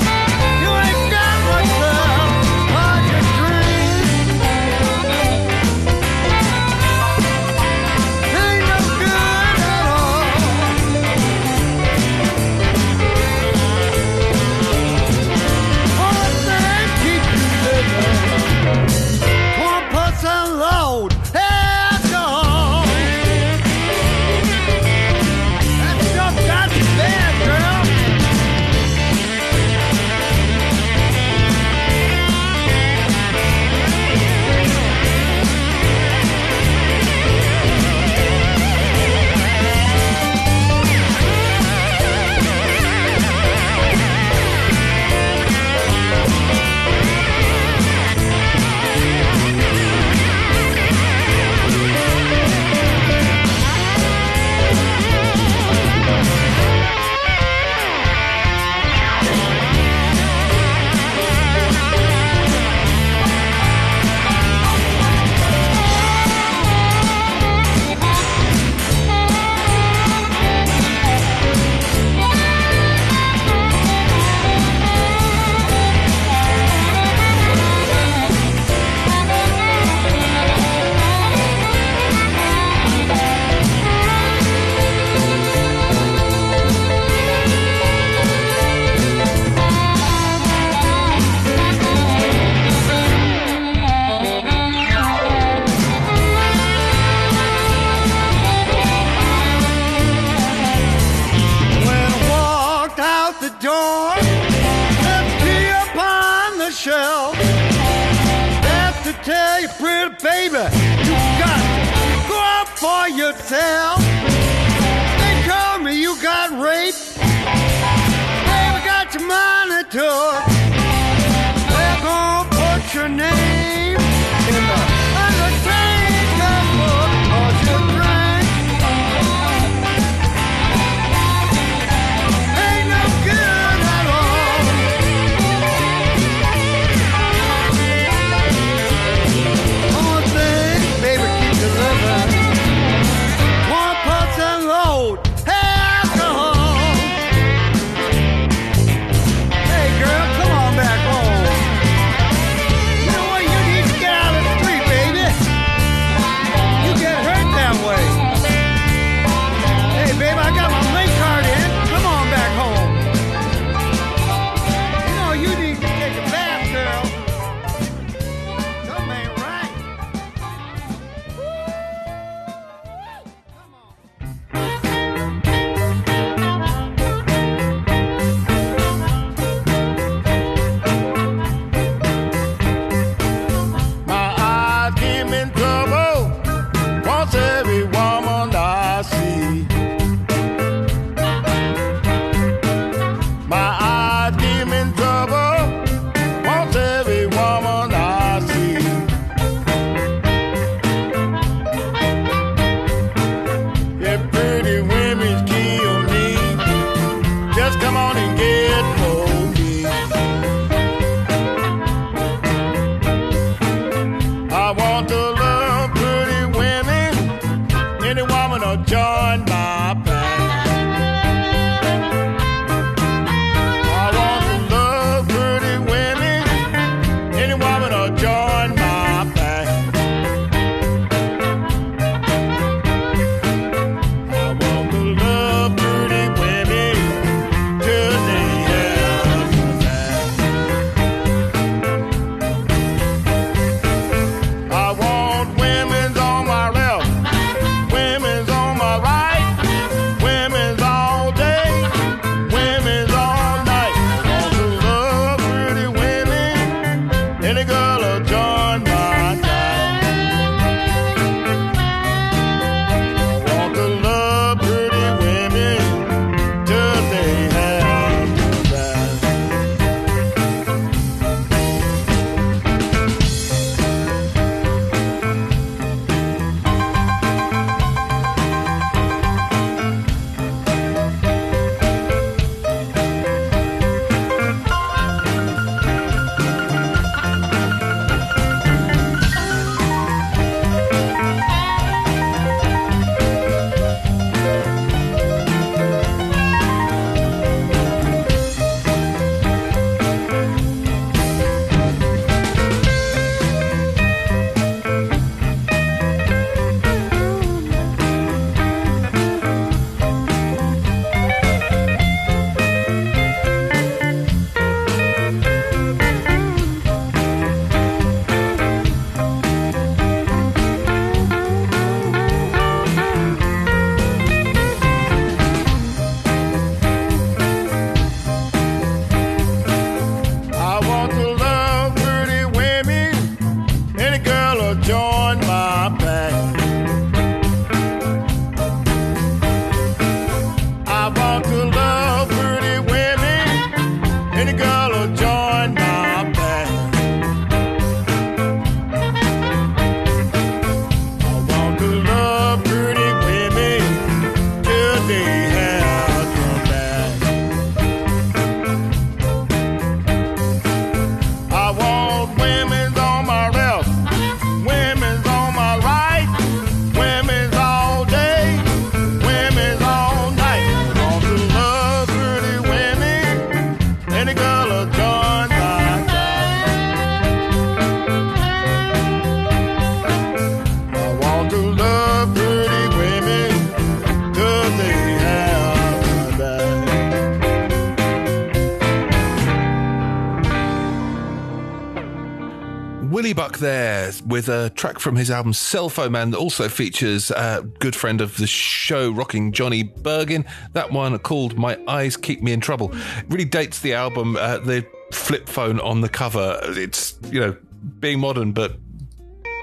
from 395.12 395.18
his 395.18 395.30
album 395.30 395.52
Cell 395.52 395.90
Phone 395.90 396.14
Man 396.14 396.32
that 396.32 396.38
also 396.38 396.70
features 396.70 397.32
a 397.32 397.68
good 397.80 397.98
friend 397.98 398.22
of 398.22 398.38
the 398.38 398.48
show, 398.48 399.12
rocking 399.12 399.52
Johnny 399.52 399.84
Burgin. 399.84 400.48
That 400.72 400.94
one 400.94 401.20
called 401.20 401.58
My 401.58 401.78
Eyes 401.86 402.16
Keep 402.16 402.42
Me 402.42 402.54
in 402.54 402.62
Trouble. 402.62 402.94
Really 403.28 403.44
dates 403.44 403.82
the 403.82 403.94
album, 403.94 404.38
uh, 404.38 404.60
the 404.60 404.88
flip 405.12 405.50
phone 405.50 405.82
on 405.82 406.00
the 406.00 406.08
cover. 406.08 406.58
It's, 406.64 407.20
you 407.30 407.42
know, 407.42 407.58
being 408.00 408.22
modern, 408.22 408.54
but 408.54 408.78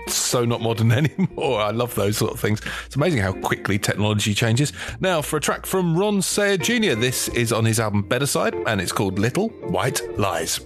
so 0.07 0.45
not 0.45 0.61
modern 0.61 0.93
anymore. 0.93 1.63
I 1.63 1.71
love 1.71 1.95
those 1.95 2.19
sort 2.19 2.35
of 2.35 2.41
things. 2.41 2.61
It's 2.85 2.97
amazing 2.97 3.23
how 3.23 3.33
quickly 3.33 3.79
technology 3.79 4.35
changes. 4.35 4.75
Now, 5.01 5.23
for 5.23 5.39
a 5.39 5.41
track 5.41 5.65
from 5.65 5.97
Ron 5.97 6.21
Sayer 6.21 6.59
Jr., 6.59 6.95
this 6.95 7.29
is 7.29 7.55
on 7.55 7.65
his 7.65 7.81
album 7.81 8.03
Better 8.03 8.27
Side, 8.27 8.55
and 8.67 8.83
it's 8.83 8.93
called 8.93 9.19
Little 9.19 9.49
White 9.49 10.03
Lies. 10.19 10.61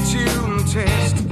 tune 0.00 0.64
test. 0.64 1.27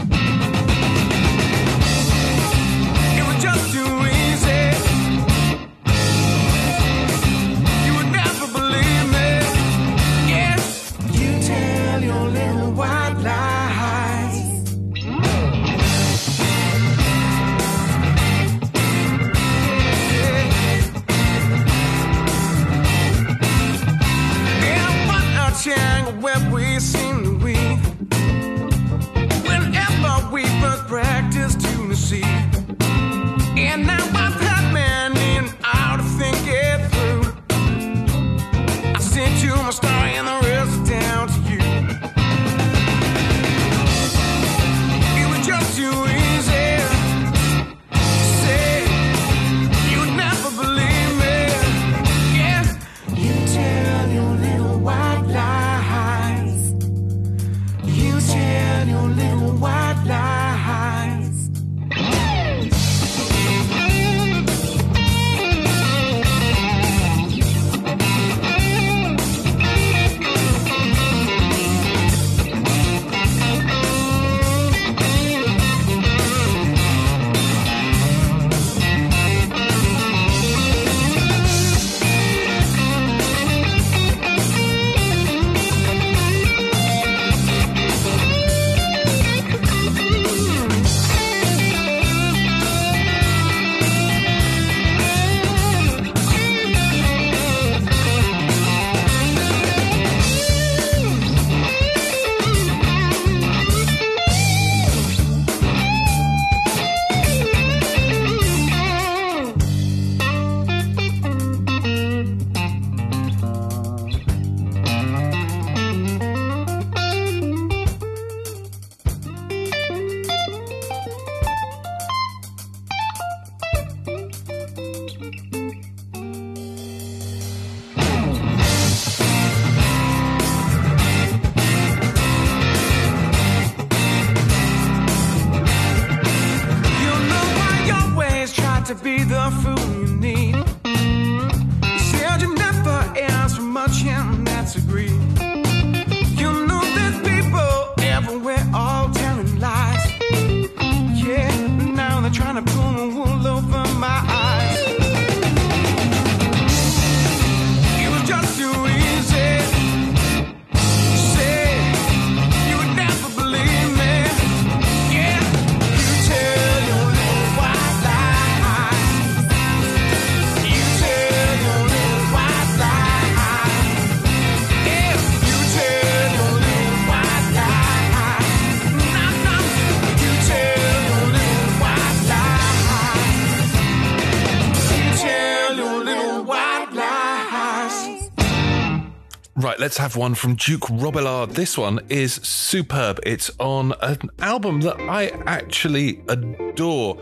Let's 189.86 189.98
have 189.98 190.16
one 190.16 190.34
from 190.34 190.56
Duke 190.56 190.88
Robillard. 190.90 191.52
This 191.52 191.78
one 191.78 192.00
is 192.08 192.40
superb. 192.42 193.20
It's 193.24 193.52
on 193.60 193.92
an 194.02 194.30
album 194.40 194.80
that 194.80 194.98
I 194.98 195.28
actually 195.46 196.24
adore. 196.26 197.18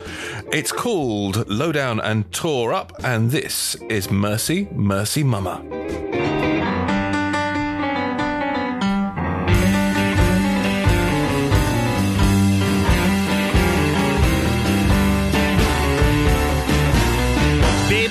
It's 0.51 0.73
called 0.73 1.47
Lowdown 1.47 2.01
and 2.01 2.33
Tore 2.33 2.73
Up, 2.73 2.95
and 3.05 3.31
this 3.31 3.75
is 3.91 4.11
Mercy, 4.11 4.67
Mercy 4.73 5.23
Mama. 5.23 5.63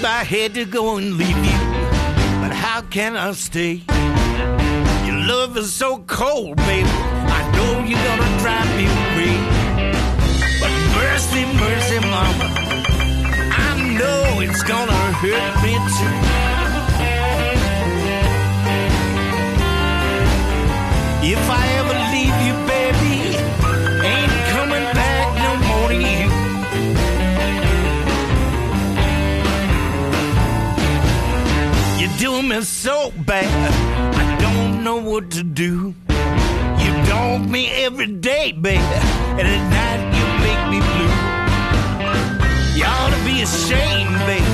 I 0.05 0.23
had 0.25 0.53
to 0.53 0.65
go 0.65 0.97
and 0.97 1.17
leave 1.17 1.30
you, 1.30 1.59
but 2.39 2.53
how 2.53 2.81
can 2.81 3.17
I 3.17 3.31
stay? 3.31 3.81
love 5.27 5.57
is 5.57 5.73
so 5.73 5.99
cold, 5.99 6.55
baby. 6.57 6.89
I 6.89 7.41
know 7.55 7.83
you're 7.87 8.05
gonna 8.09 8.39
drive 8.39 8.69
me 8.77 8.85
away. 8.85 9.35
But 10.59 10.71
mercy, 10.95 11.45
mercy, 11.63 11.99
mama. 11.99 12.47
I 13.67 13.71
know 13.97 14.41
it's 14.41 14.63
gonna 14.63 15.01
hurt 15.21 15.63
me 15.63 15.73
too. 15.97 16.17
If 21.25 21.43
I 21.49 21.63
ever 21.79 21.97
leave 22.13 22.37
you, 22.47 22.55
baby, 22.73 23.15
ain't 24.11 24.35
coming 24.55 24.87
back 24.99 25.27
no 25.45 25.51
more 25.69 25.89
to 25.89 25.97
you. 26.11 26.27
You 32.01 32.07
do 32.17 32.31
me 32.41 32.61
so 32.61 33.11
bad 33.25 33.93
know 34.84 34.97
what 34.97 35.31
to 35.31 35.43
do. 35.43 35.95
You 36.10 36.91
dog 37.07 37.49
me 37.49 37.69
every 37.85 38.07
day, 38.07 38.51
baby, 38.51 38.77
and 38.77 39.47
at 39.47 39.64
night 39.72 40.01
you 40.18 40.26
make 40.43 40.64
me 40.72 40.80
blue. 40.91 41.14
You 42.77 42.84
ought 42.85 43.14
to 43.18 43.23
be 43.23 43.41
ashamed, 43.43 44.18
baby. 44.27 44.52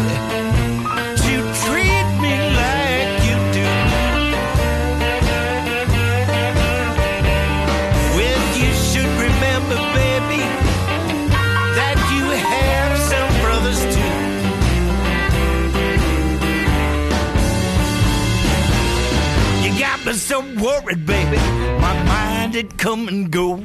So 20.29 20.41
worried, 20.41 21.07
baby. 21.07 21.37
My 21.81 21.95
mind 22.03 22.55
it 22.55 22.77
come 22.77 23.07
and 23.07 23.31
go. 23.31 23.63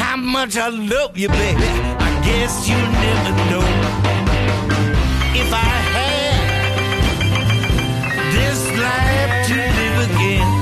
How 0.00 0.16
much 0.16 0.56
I 0.56 0.68
love 0.68 1.18
you, 1.18 1.28
baby. 1.28 1.70
I 2.06 2.10
guess 2.24 2.68
you'll 2.68 2.92
never 3.06 3.32
know. 3.50 3.66
If 5.42 5.52
I 5.52 5.70
had 5.94 6.38
this 8.36 8.60
life 8.84 9.46
to 9.48 9.54
live 9.54 9.98
again. 10.08 10.57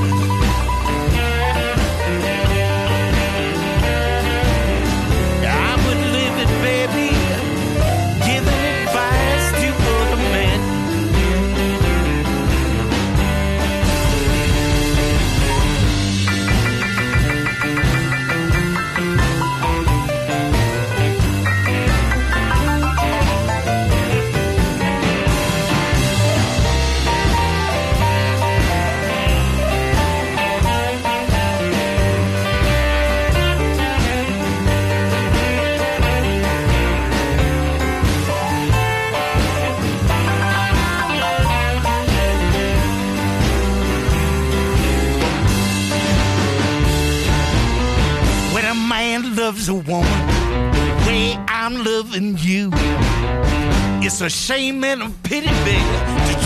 It's 54.48 54.51
a 54.51 54.55
shame 54.55 54.85
and 54.85 56.45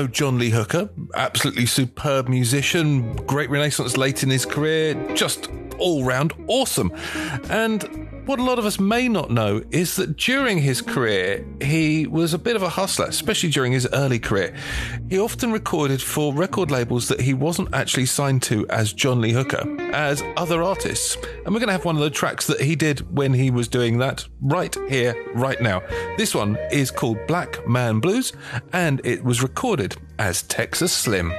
know 0.00 0.06
John 0.06 0.38
Lee 0.38 0.50
Hooker, 0.50 0.90
absolutely 1.14 1.64
superb 1.64 2.28
musician, 2.28 3.16
great 3.24 3.48
renaissance 3.48 3.96
late 3.96 4.22
in 4.22 4.28
his 4.28 4.44
career, 4.44 4.94
just 5.14 5.48
all 5.78 6.04
round 6.04 6.34
awesome. 6.48 6.92
And 7.48 8.05
what 8.26 8.40
a 8.40 8.42
lot 8.42 8.58
of 8.58 8.66
us 8.66 8.80
may 8.80 9.08
not 9.08 9.30
know 9.30 9.62
is 9.70 9.96
that 9.96 10.16
during 10.16 10.58
his 10.58 10.82
career, 10.82 11.46
he 11.62 12.06
was 12.08 12.34
a 12.34 12.38
bit 12.38 12.56
of 12.56 12.62
a 12.62 12.68
hustler, 12.68 13.06
especially 13.06 13.50
during 13.50 13.72
his 13.72 13.88
early 13.92 14.18
career. 14.18 14.54
He 15.08 15.18
often 15.18 15.52
recorded 15.52 16.02
for 16.02 16.34
record 16.34 16.70
labels 16.70 17.06
that 17.08 17.20
he 17.20 17.34
wasn't 17.34 17.72
actually 17.72 18.06
signed 18.06 18.42
to 18.44 18.66
as 18.68 18.92
John 18.92 19.20
Lee 19.20 19.30
Hooker, 19.30 19.64
as 19.92 20.24
other 20.36 20.62
artists. 20.62 21.16
And 21.44 21.54
we're 21.54 21.60
going 21.60 21.68
to 21.68 21.72
have 21.72 21.84
one 21.84 21.96
of 21.96 22.02
the 22.02 22.10
tracks 22.10 22.48
that 22.48 22.60
he 22.60 22.74
did 22.74 23.14
when 23.16 23.32
he 23.32 23.50
was 23.50 23.68
doing 23.68 23.98
that 23.98 24.26
right 24.40 24.76
here, 24.88 25.14
right 25.34 25.60
now. 25.62 25.82
This 26.18 26.34
one 26.34 26.58
is 26.72 26.90
called 26.90 27.18
Black 27.28 27.66
Man 27.68 28.00
Blues, 28.00 28.32
and 28.72 29.00
it 29.04 29.22
was 29.22 29.42
recorded 29.42 29.96
as 30.18 30.42
Texas 30.42 30.92
Slim. 30.92 31.32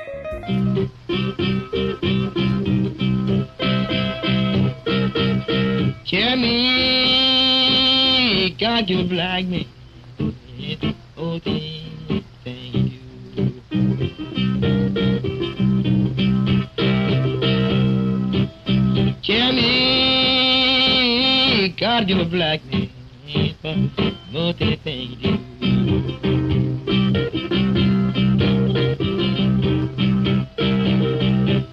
Tell 6.10 6.38
me, 6.38 8.56
God, 8.58 8.90
you 8.90 9.04
like 9.04 9.46
me. 9.46 9.68
Oh, 11.18 11.38
thing, 11.40 12.24
thing 12.46 12.88
you. 12.88 13.00
Tell 19.22 19.52
me, 19.52 21.76
God, 21.78 22.08
you 22.08 22.24
like 22.24 22.64
me. 22.68 22.90
Oh, 24.34 24.54
thing 24.54 25.18
you. 25.20 25.38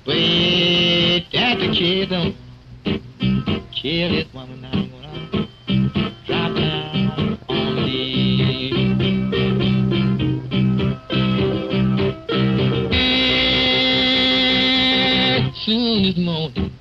Wait, 0.04 1.26
at 1.32 1.58
the 1.60 1.68
kids 1.72 2.10
this 3.84 4.32
woman. 4.32 4.64
I'm 4.64 4.90
gonna 4.90 5.46
drop 6.24 6.56
down 6.56 7.38
on 7.50 7.76
me. 7.84 8.72
Soon 15.66 16.02
this 16.02 16.16
morning, 16.16 16.72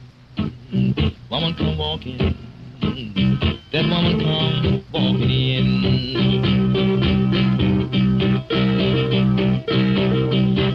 woman 1.30 1.54
come 1.58 1.78
walking. 1.78 2.18
That 3.74 3.84
woman 3.84 4.20
come 4.22 4.86
walking 4.94 5.30
in. 5.30 5.70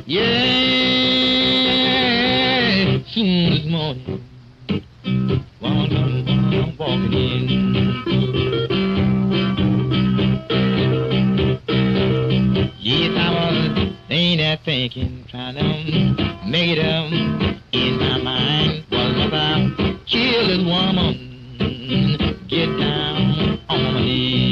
Yeah, 0.07 0.59
soon 3.15 3.51
this 3.51 3.65
morning. 3.65 4.28
Woman 5.61 6.77
walking 6.79 7.13
in. 7.13 7.49
Yes, 12.79 13.17
I 13.17 13.31
was 13.35 13.93
thinking, 14.65 15.25
trying 15.29 15.57
to 15.57 15.63
make 16.47 16.79
up 16.79 17.13
in 17.73 17.99
my 17.99 18.19
mind. 18.23 18.85
Was 18.91 19.17
woman, 20.67 22.47
get 22.49 22.67
down 22.79 23.61
on 23.69 23.83
my 23.83 24.01
knees. 24.01 24.48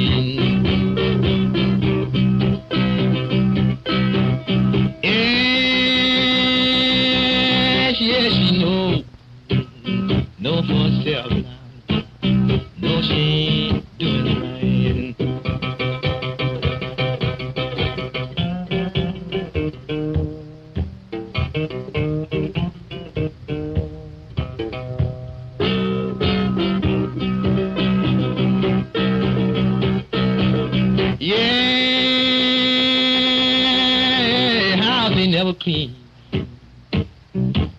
Never 35.46 35.58
clean. 35.60 35.94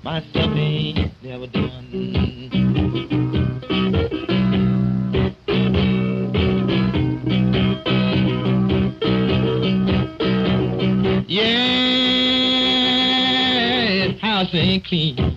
My 0.04 0.22
stuff 0.22 0.56
ain't 0.56 1.12
never 1.22 1.48
done. 1.48 1.88
Yeah, 11.28 11.58
house 14.22 14.48
ain't 14.54 14.86
clean. 14.86 15.37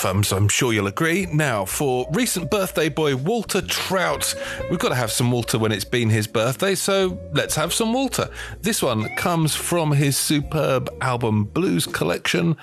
So 0.00 0.34
I'm 0.34 0.48
sure 0.48 0.72
you'll 0.72 0.86
agree. 0.86 1.26
Now, 1.26 1.66
for 1.66 2.06
recent 2.12 2.50
birthday 2.50 2.88
boy 2.88 3.16
Walter 3.16 3.60
Trout, 3.60 4.34
we've 4.70 4.78
got 4.78 4.88
to 4.88 4.94
have 4.94 5.12
some 5.12 5.30
Walter 5.30 5.58
when 5.58 5.72
it's 5.72 5.84
been 5.84 6.08
his 6.08 6.26
birthday, 6.26 6.74
so 6.74 7.20
let's 7.32 7.54
have 7.54 7.74
some 7.74 7.92
Walter. 7.92 8.30
This 8.62 8.82
one 8.82 9.14
comes 9.16 9.54
from 9.54 9.92
his 9.92 10.16
superb 10.16 10.88
album 11.02 11.44
Blues 11.44 11.86
Collection, 11.86 12.56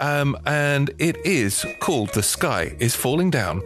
um, 0.00 0.34
and 0.46 0.90
it 0.98 1.18
is 1.26 1.66
called 1.80 2.14
The 2.14 2.22
Sky 2.22 2.74
is 2.78 2.96
Falling 2.96 3.28
Down. 3.28 3.60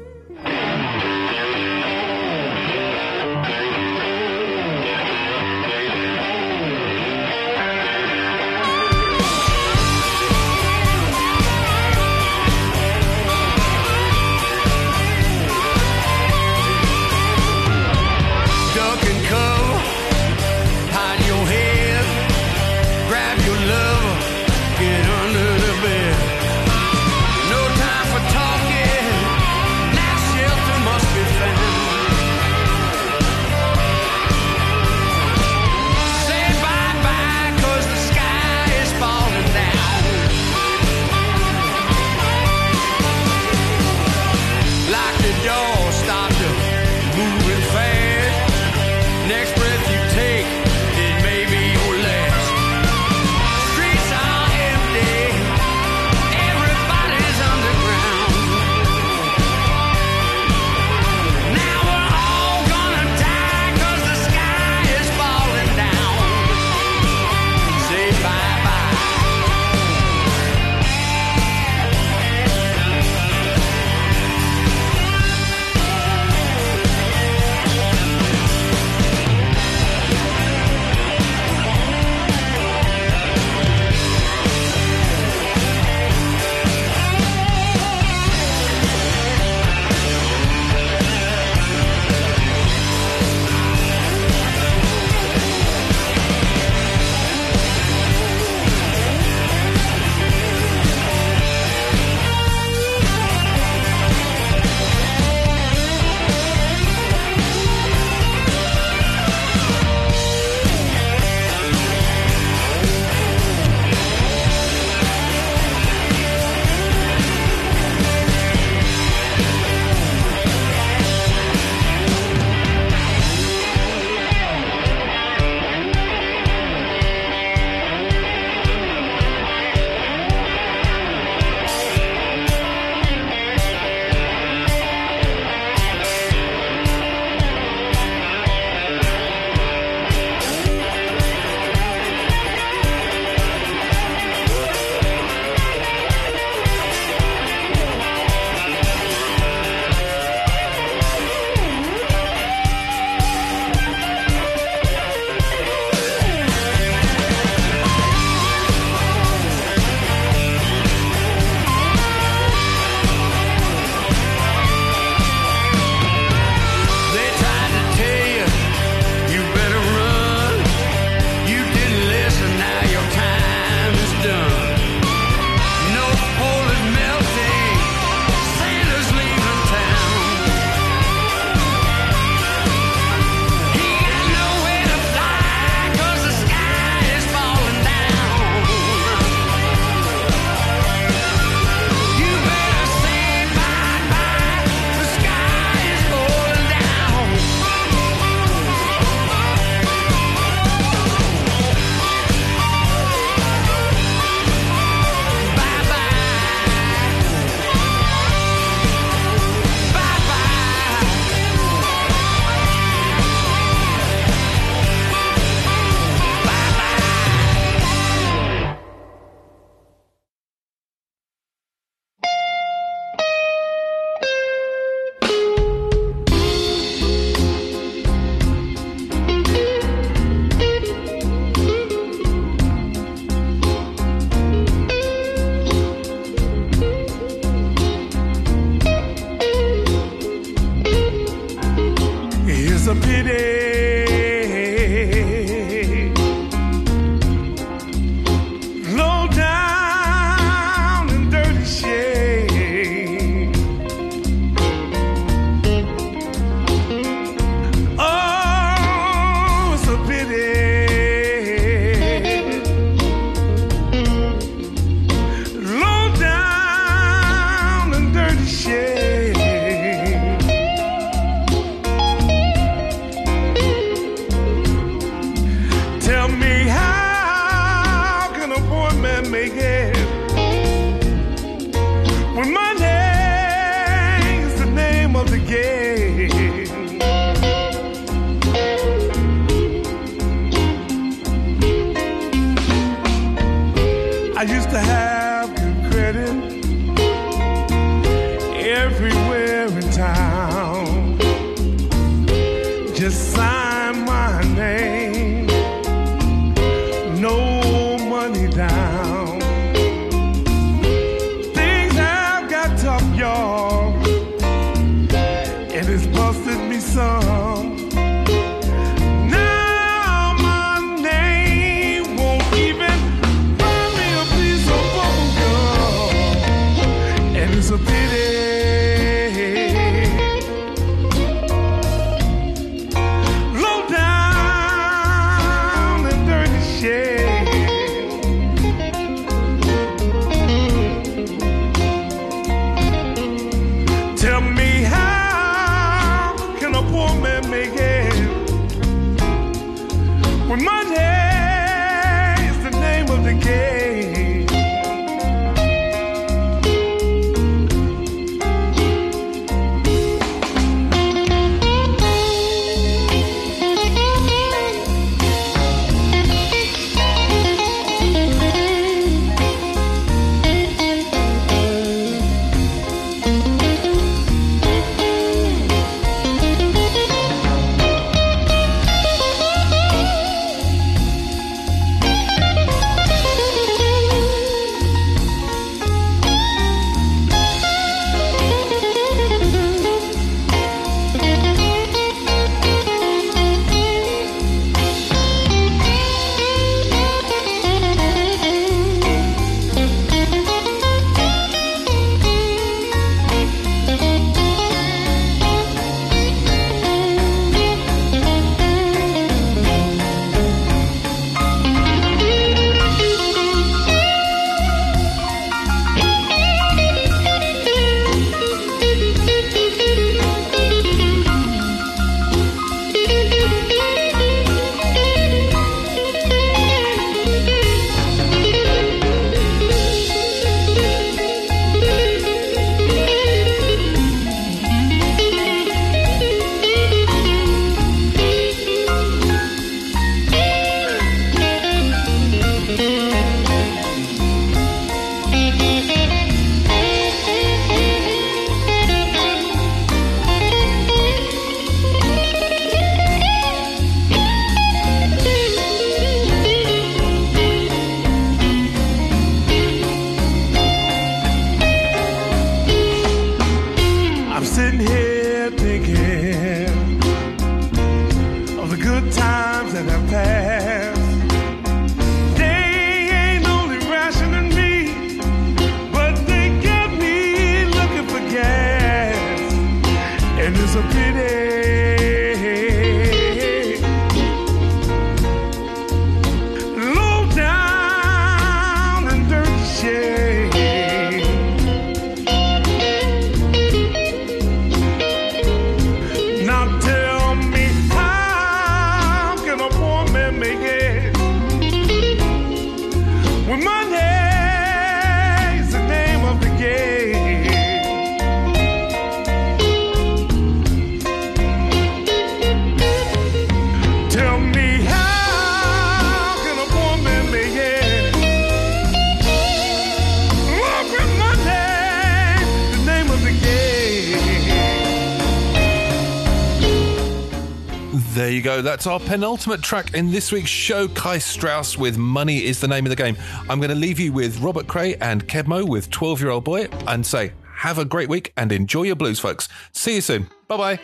that's 528.82 529.02
our 529.04 529.08
penultimate 529.08 529.62
track 529.62 529.94
in 529.94 530.10
this 530.10 530.32
week's 530.32 530.50
show. 530.50 530.88
Kai 530.88 531.18
Strauss 531.18 531.78
with 531.78 531.96
Money 531.96 532.44
is 532.44 532.60
the 532.60 532.66
Name 532.66 532.84
of 532.84 532.90
the 532.90 532.96
Game. 532.96 533.16
I'm 533.48 533.60
going 533.60 533.70
to 533.70 533.76
leave 533.76 534.00
you 534.00 534.12
with 534.12 534.40
Robert 534.40 534.66
Cray 534.66 534.96
and 534.96 535.28
Keb' 535.28 535.46
Mo' 535.46 535.64
with 535.64 535.88
12 535.90 536.20
year 536.20 536.30
old 536.30 536.42
boy 536.42 536.66
and 536.88 537.06
say, 537.06 537.32
have 537.58 537.78
a 537.78 537.84
great 537.84 538.08
week 538.08 538.32
and 538.36 538.50
enjoy 538.50 538.82
your 538.82 538.96
blues, 538.96 539.20
folks. 539.20 539.48
See 539.70 539.94
you 539.94 540.00
soon. 540.00 540.28
Bye 540.48 540.56
bye. 540.56 540.80